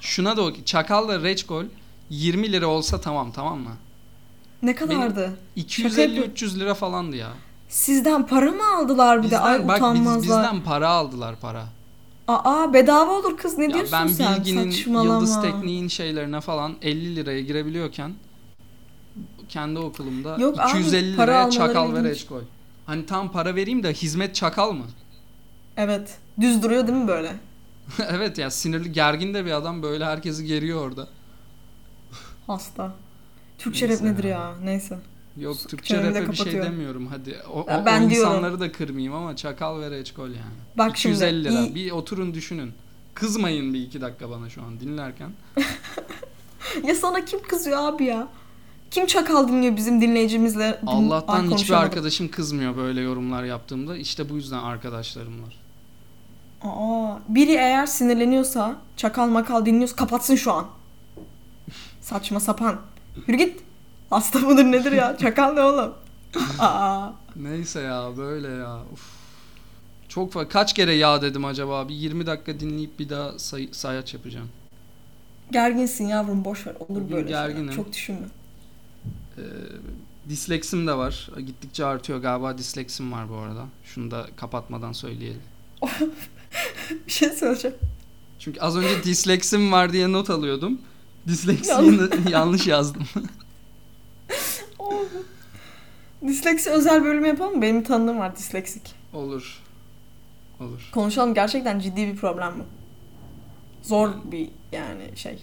Şuna 0.00 0.36
da 0.36 0.42
ok- 0.42 0.66
Çakal 0.66 1.08
ve 1.08 1.18
Reçkol 1.22 1.64
20 2.10 2.52
lira 2.52 2.66
olsa 2.66 3.00
tamam 3.00 3.32
tamam 3.32 3.58
mı? 3.58 3.76
Ne 4.62 4.74
kadardı? 4.74 5.36
250-300 5.56 6.60
lira 6.60 6.74
falandı 6.74 7.16
ya. 7.16 7.32
Sizden 7.76 8.26
para 8.26 8.50
mı 8.52 8.62
aldılar 8.76 9.18
bir 9.18 9.22
de? 9.22 9.24
Bizden, 9.30 9.42
Ay 9.42 9.68
bak 9.68 9.76
biz, 9.76 9.82
utanmazlar. 9.82 10.22
bizden 10.22 10.60
para 10.62 10.88
aldılar 10.88 11.36
para. 11.40 11.64
Aa 12.28 12.72
bedava 12.72 13.10
olur 13.18 13.36
kız 13.36 13.58
ne 13.58 13.64
Ya 13.64 13.74
diyorsun 13.74 13.92
ben 13.92 14.06
sen? 14.06 14.36
bilginin 14.36 14.70
Saçmalama. 14.70 15.14
yıldız 15.14 15.40
tekniğin 15.42 15.88
şeylerine 15.88 16.40
falan 16.40 16.74
50 16.82 17.16
liraya 17.16 17.40
girebiliyorken 17.40 18.14
kendi 19.48 19.78
okulumda 19.78 20.36
Yok 20.38 20.60
abi, 20.60 20.68
250 20.70 21.16
para 21.16 21.30
liraya 21.32 21.50
çakal 21.50 21.86
ve 21.94 21.98
ilginç. 21.98 22.04
reçkol. 22.12 22.40
Hani 22.86 23.06
tam 23.06 23.32
para 23.32 23.54
vereyim 23.54 23.82
de 23.82 23.92
hizmet 23.92 24.34
çakal 24.34 24.72
mı? 24.72 24.84
Evet. 25.76 26.18
Düz 26.40 26.62
duruyor 26.62 26.86
değil 26.86 26.98
mi 26.98 27.08
böyle? 27.08 27.32
evet 28.08 28.38
ya 28.38 28.50
sinirli 28.50 28.92
gergin 28.92 29.34
de 29.34 29.44
bir 29.44 29.50
adam 29.52 29.82
böyle 29.82 30.04
herkesi 30.04 30.44
geriyor 30.46 30.80
orada. 30.86 31.08
Hasta. 32.46 32.92
Türkçe 33.58 33.88
rap 33.88 34.00
nedir 34.02 34.24
ya? 34.24 34.52
Neyse. 34.64 34.98
Yok 35.36 35.56
Türkçe 35.68 36.02
rap'e 36.02 36.30
bir 36.30 36.36
şey 36.36 36.52
demiyorum 36.52 37.06
hadi. 37.06 37.36
O, 37.52 37.60
o, 37.60 37.66
ben 37.86 38.02
o 38.06 38.10
diyorum. 38.10 38.10
insanları 38.10 38.60
da 38.60 38.72
kırmayayım 38.72 39.14
ama 39.14 39.36
çakal 39.36 39.80
ve 39.80 39.90
reçkol 39.90 40.28
yani. 40.28 40.54
Bak 40.78 40.90
250 40.90 41.30
şimdi. 41.42 41.44
lira. 41.44 41.60
iyi- 41.62 41.74
Bir 41.74 41.90
oturun 41.90 42.34
düşünün. 42.34 42.72
Kızmayın 43.14 43.74
bir 43.74 43.80
iki 43.80 44.00
dakika 44.00 44.30
bana 44.30 44.48
şu 44.50 44.62
an 44.62 44.80
dinlerken. 44.80 45.30
Ya 46.86 46.94
sana 46.94 47.24
kim 47.24 47.42
kızıyor 47.42 47.78
abi 47.78 48.04
ya? 48.04 48.28
Kim 48.90 49.06
çakal 49.06 49.48
dinliyor 49.48 49.76
bizim 49.76 50.00
dinleyicimizle? 50.00 50.78
Din- 50.82 50.86
Allah'tan 50.86 51.48
Ay, 51.48 51.54
hiçbir 51.56 51.74
arkadaşım 51.74 52.28
kızmıyor 52.28 52.76
böyle 52.76 53.00
yorumlar 53.00 53.44
yaptığımda. 53.44 53.96
İşte 53.96 54.28
bu 54.30 54.34
yüzden 54.34 54.58
arkadaşlarım 54.58 55.42
var. 55.42 55.58
Aa, 56.62 57.18
biri 57.28 57.52
eğer 57.52 57.86
sinirleniyorsa, 57.86 58.76
çakal 58.96 59.28
makal 59.28 59.66
dinliyorsa 59.66 59.96
kapatsın 59.96 60.36
şu 60.36 60.52
an. 60.52 60.66
Saçma 62.00 62.40
sapan. 62.40 62.80
Yürü 63.26 63.36
git. 63.38 63.60
Hasta 64.12 64.38
mıdır 64.38 64.64
nedir 64.64 64.92
ya? 64.92 65.16
Çakal 65.16 65.52
ne 65.52 65.60
oğlum? 65.60 65.94
Aa, 66.58 67.08
Neyse 67.36 67.80
ya 67.80 68.10
böyle 68.16 68.48
ya. 68.48 68.78
Uf. 68.92 69.02
Çok 70.08 70.32
fa- 70.32 70.48
kaç 70.48 70.74
kere 70.74 70.94
ya 70.94 71.22
dedim 71.22 71.44
acaba? 71.44 71.88
Bir 71.88 71.94
20 71.94 72.26
dakika 72.26 72.60
dinleyip 72.60 72.98
bir 72.98 73.08
daha 73.08 73.38
say- 73.38 73.68
sayaç 73.72 74.14
yapacağım. 74.14 74.48
gerginsin 75.52 76.06
yavrum 76.08 76.44
boş 76.44 76.66
ver. 76.66 76.74
Olur 76.74 76.88
Bugün 76.88 77.10
böyle 77.10 77.26
şeyler. 77.28 77.48
gerginim. 77.48 77.74
Çok 77.74 77.92
düşünme. 77.92 78.26
Ee, 79.38 79.42
disleksim 80.28 80.86
de 80.86 80.94
var. 80.96 81.30
Gittikçe 81.46 81.84
artıyor 81.84 82.18
galiba 82.18 82.58
disleksim 82.58 83.12
var 83.12 83.28
bu 83.30 83.36
arada. 83.36 83.64
Şunu 83.84 84.10
da 84.10 84.26
kapatmadan 84.36 84.92
söyleyelim. 84.92 85.40
Bir 87.06 87.12
şey 87.12 87.28
söyleyeceğim. 87.30 87.76
Çünkü 88.38 88.60
az 88.60 88.76
önce 88.76 89.04
disleksim 89.04 89.72
var 89.72 89.92
diye 89.92 90.12
not 90.12 90.30
alıyordum. 90.30 90.80
Disleksiyi 91.28 92.00
yanlış 92.30 92.66
yazdım. 92.66 93.02
Disleksi 96.26 96.70
özel 96.70 97.04
bölümü 97.04 97.26
yapalım 97.26 97.56
mı? 97.56 97.62
Benim 97.62 97.80
bir 97.80 97.84
tanıdığım 97.84 98.18
var 98.18 98.36
disleksik. 98.36 98.82
Olur. 99.12 99.62
Olur. 100.60 100.88
Konuşalım 100.92 101.34
gerçekten 101.34 101.78
ciddi 101.78 102.06
bir 102.06 102.16
problem 102.16 102.52
bu. 102.58 102.64
Zor 103.88 104.10
bir 104.24 104.48
yani 104.72 105.02
şey. 105.16 105.38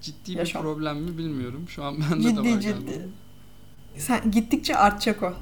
Ciddi 0.00 0.32
bir 0.32 0.38
Yaşam. 0.38 0.62
problem 0.62 0.96
mi 0.96 1.18
bilmiyorum. 1.18 1.64
Şu 1.68 1.84
an 1.84 1.96
bende 2.00 2.36
de 2.36 2.40
var 2.40 2.44
Ciddi 2.44 2.60
ciddi. 2.60 3.08
Sen 3.98 4.30
gittikçe 4.30 4.76
artacak 4.76 5.22
o. 5.22 5.32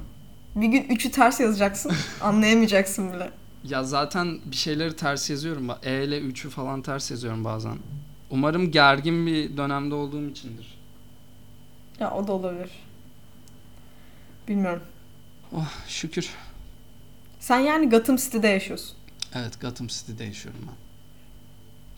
Bir 0.57 0.67
gün 0.67 0.83
üçü 0.83 1.11
ters 1.11 1.41
yazacaksın. 1.41 1.93
anlayamayacaksın 2.21 3.13
bile. 3.13 3.31
Ya 3.65 3.85
zaten 3.85 4.39
bir 4.45 4.57
şeyleri 4.57 4.97
ters 4.97 5.31
yazıyorum. 5.31 5.69
E 5.83 6.05
ile 6.05 6.21
3'ü 6.21 6.51
falan 6.51 6.83
ters 6.83 7.11
yazıyorum 7.11 7.45
bazen. 7.45 7.77
Umarım 8.31 8.71
gergin 8.71 9.27
bir 9.27 9.57
dönemde 9.57 9.95
olduğum 9.95 10.29
içindir. 10.29 10.79
Ya 12.01 12.11
o 12.11 12.27
da 12.27 12.33
olabilir. 12.33 12.71
Bilmiyorum. 14.49 14.83
Oh 15.53 15.69
şükür. 15.89 16.31
Sen 17.41 17.59
yani 17.59 17.89
Gotham 17.89 18.17
City'de 18.17 18.49
yaşıyorsun. 18.49 18.97
Evet 19.35 19.61
Gotham 19.61 19.87
City'de 19.87 20.25
yaşıyorum 20.25 20.61
ben. 20.67 20.75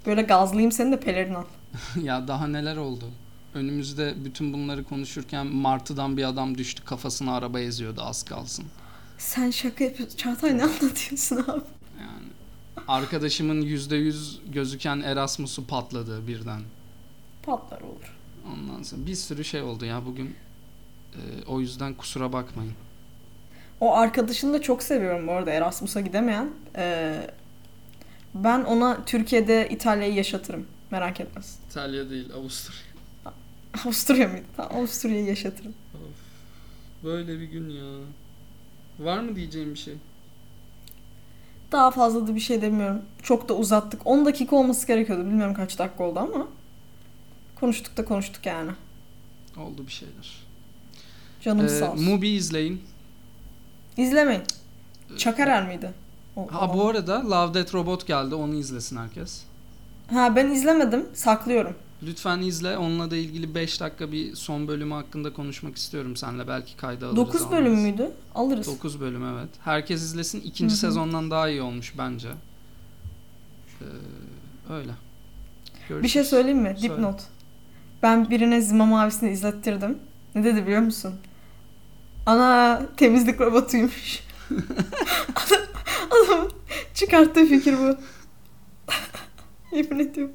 Böyle 0.06 0.22
gazlayayım 0.22 0.72
seni 0.72 0.92
de 0.92 1.00
pelerin 1.00 1.34
al. 1.34 1.44
ya 2.02 2.28
daha 2.28 2.46
neler 2.46 2.76
oldu? 2.76 3.04
Önümüzde 3.54 4.14
bütün 4.24 4.52
bunları 4.52 4.84
konuşurken 4.84 5.46
Martı'dan 5.46 6.16
bir 6.16 6.24
adam 6.24 6.58
düştü 6.58 6.84
kafasına 6.84 7.36
araba 7.36 7.60
eziyordu 7.60 8.02
az 8.04 8.22
kalsın. 8.22 8.64
Sen 9.18 9.50
şaka 9.50 9.84
yapıyorsun. 9.84 10.16
Çağatay 10.16 10.58
ne 10.58 10.62
anlatıyorsun 10.62 11.36
abi? 11.36 11.60
Yani 12.00 12.26
arkadaşımın 12.88 13.62
%100 13.62 14.36
gözüken 14.52 15.00
Erasmus'u 15.00 15.66
patladı 15.66 16.28
birden. 16.28 16.60
Patlar 17.42 17.80
olur. 17.80 18.16
Ondan 18.52 18.82
sonra 18.82 19.06
bir 19.06 19.14
sürü 19.14 19.44
şey 19.44 19.62
oldu 19.62 19.84
ya 19.84 20.06
bugün. 20.06 20.36
Ee, 21.14 21.18
o 21.46 21.60
yüzden 21.60 21.94
kusura 21.94 22.32
bakmayın. 22.32 22.72
O 23.80 23.94
arkadaşını 23.96 24.52
da 24.52 24.62
çok 24.62 24.82
seviyorum 24.82 25.26
bu 25.26 25.32
arada 25.32 25.50
Erasmus'a 25.50 26.00
gidemeyen. 26.00 26.50
Ee, 26.76 27.30
ben 28.34 28.64
ona 28.64 29.04
Türkiye'de 29.04 29.68
İtalya'yı 29.70 30.14
yaşatırım. 30.14 30.66
Merak 30.90 31.20
etmez. 31.20 31.58
İtalya 31.70 32.10
değil 32.10 32.30
Avusturya. 32.36 32.80
Avusturya 33.84 34.28
mıydı? 34.28 34.44
Tamam, 34.56 34.76
Avusturya'yı 34.76 35.24
yaşatırım. 35.24 35.74
Böyle 37.04 37.40
bir 37.40 37.44
gün 37.44 37.68
ya. 37.70 37.84
Var 38.98 39.18
mı 39.18 39.36
diyeceğim 39.36 39.74
bir 39.74 39.78
şey? 39.78 39.94
Daha 41.72 41.90
fazla 41.90 42.26
da 42.26 42.34
bir 42.34 42.40
şey 42.40 42.62
demiyorum. 42.62 43.02
Çok 43.22 43.48
da 43.48 43.54
uzattık. 43.56 44.06
10 44.06 44.26
dakika 44.26 44.56
olması 44.56 44.86
gerekiyordu. 44.86 45.24
Bilmiyorum 45.24 45.54
kaç 45.54 45.78
dakika 45.78 46.04
oldu 46.04 46.18
ama. 46.18 46.48
Konuştuk 47.60 47.96
da 47.96 48.04
konuştuk 48.04 48.46
yani. 48.46 48.70
Oldu 49.56 49.86
bir 49.86 49.92
şeyler. 49.92 50.43
Canım 51.44 51.66
Ee, 51.66 51.68
sağ 51.68 51.92
olsun. 51.92 52.04
Mubi 52.04 52.28
izleyin. 52.28 52.82
İzlemeyin. 53.96 54.42
Çakarer 55.16 55.68
miydi? 55.68 55.90
O- 56.36 56.46
Ha 56.52 56.68
o- 56.70 56.74
bu 56.76 56.88
arada 56.88 57.30
Love 57.30 57.54
Death 57.54 57.74
Robot 57.74 58.06
geldi. 58.06 58.34
Onu 58.34 58.54
izlesin 58.54 58.96
herkes. 58.96 59.42
Ha 60.10 60.36
ben 60.36 60.50
izlemedim. 60.50 61.06
Saklıyorum. 61.14 61.74
Lütfen 62.02 62.38
izle. 62.42 62.78
Onunla 62.78 63.10
da 63.10 63.16
ilgili 63.16 63.54
5 63.54 63.80
dakika 63.80 64.12
bir 64.12 64.34
son 64.34 64.68
bölümü 64.68 64.94
hakkında 64.94 65.32
konuşmak 65.32 65.76
istiyorum 65.76 66.16
seninle. 66.16 66.48
Belki 66.48 66.76
kayda 66.76 67.06
alırız. 67.06 67.16
9 67.16 67.50
bölüm 67.50 67.74
müydü? 67.80 68.10
Alırız. 68.34 68.66
9 68.66 69.00
bölüm 69.00 69.24
evet. 69.26 69.48
Herkes 69.64 70.02
izlesin. 70.02 70.40
İkinci 70.40 70.72
Hı 70.72 70.76
hı. 70.76 70.80
sezondan 70.80 71.30
daha 71.30 71.48
iyi 71.48 71.62
olmuş 71.62 71.94
bence. 71.98 72.28
Ee, 73.80 73.84
öyle. 74.72 74.90
Bir 74.90 75.88
Görüşürüz. 75.88 76.12
şey 76.12 76.24
söyleyeyim 76.24 76.58
mi? 76.58 76.76
Dipnot. 76.82 77.20
Ben 78.02 78.30
birine 78.30 78.60
Zima 78.60 78.86
Mavisi'ni 78.86 79.30
izlettirdim. 79.30 79.98
Ne 80.34 80.44
dedi 80.44 80.62
biliyor 80.66 80.82
musun? 80.82 81.14
Ana 82.26 82.82
temizlik 82.96 83.40
robotuymuş. 83.40 84.20
adam, 85.36 85.62
adamın 86.10 86.52
çıkarttığı 86.94 87.46
fikir 87.46 87.74
bu. 87.78 87.96
Yemin 89.76 89.98
ediyorum. 89.98 90.32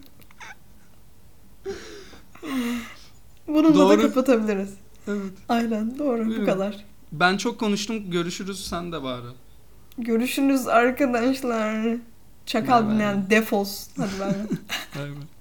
Bununla 3.47 3.75
Doğru. 3.75 3.89
da 3.89 4.01
kapatabiliriz. 4.01 4.69
Evet. 5.07 5.33
Aynen 5.49 5.99
doğru 5.99 6.27
bu 6.27 6.33
Evet. 6.33 6.45
kadar. 6.45 6.85
Ben 7.11 7.37
çok 7.37 7.59
konuştum. 7.59 8.11
Görüşürüz 8.11 8.67
sen 8.67 8.91
de 8.91 9.03
bari. 9.03 9.25
Görüşürüz 9.97 10.67
arkadaşlar. 10.67 11.97
Çakal 12.45 12.89
dinleyen 12.89 13.29
defos. 13.29 13.87
Hadi 13.97 14.19
bay. 14.19 14.33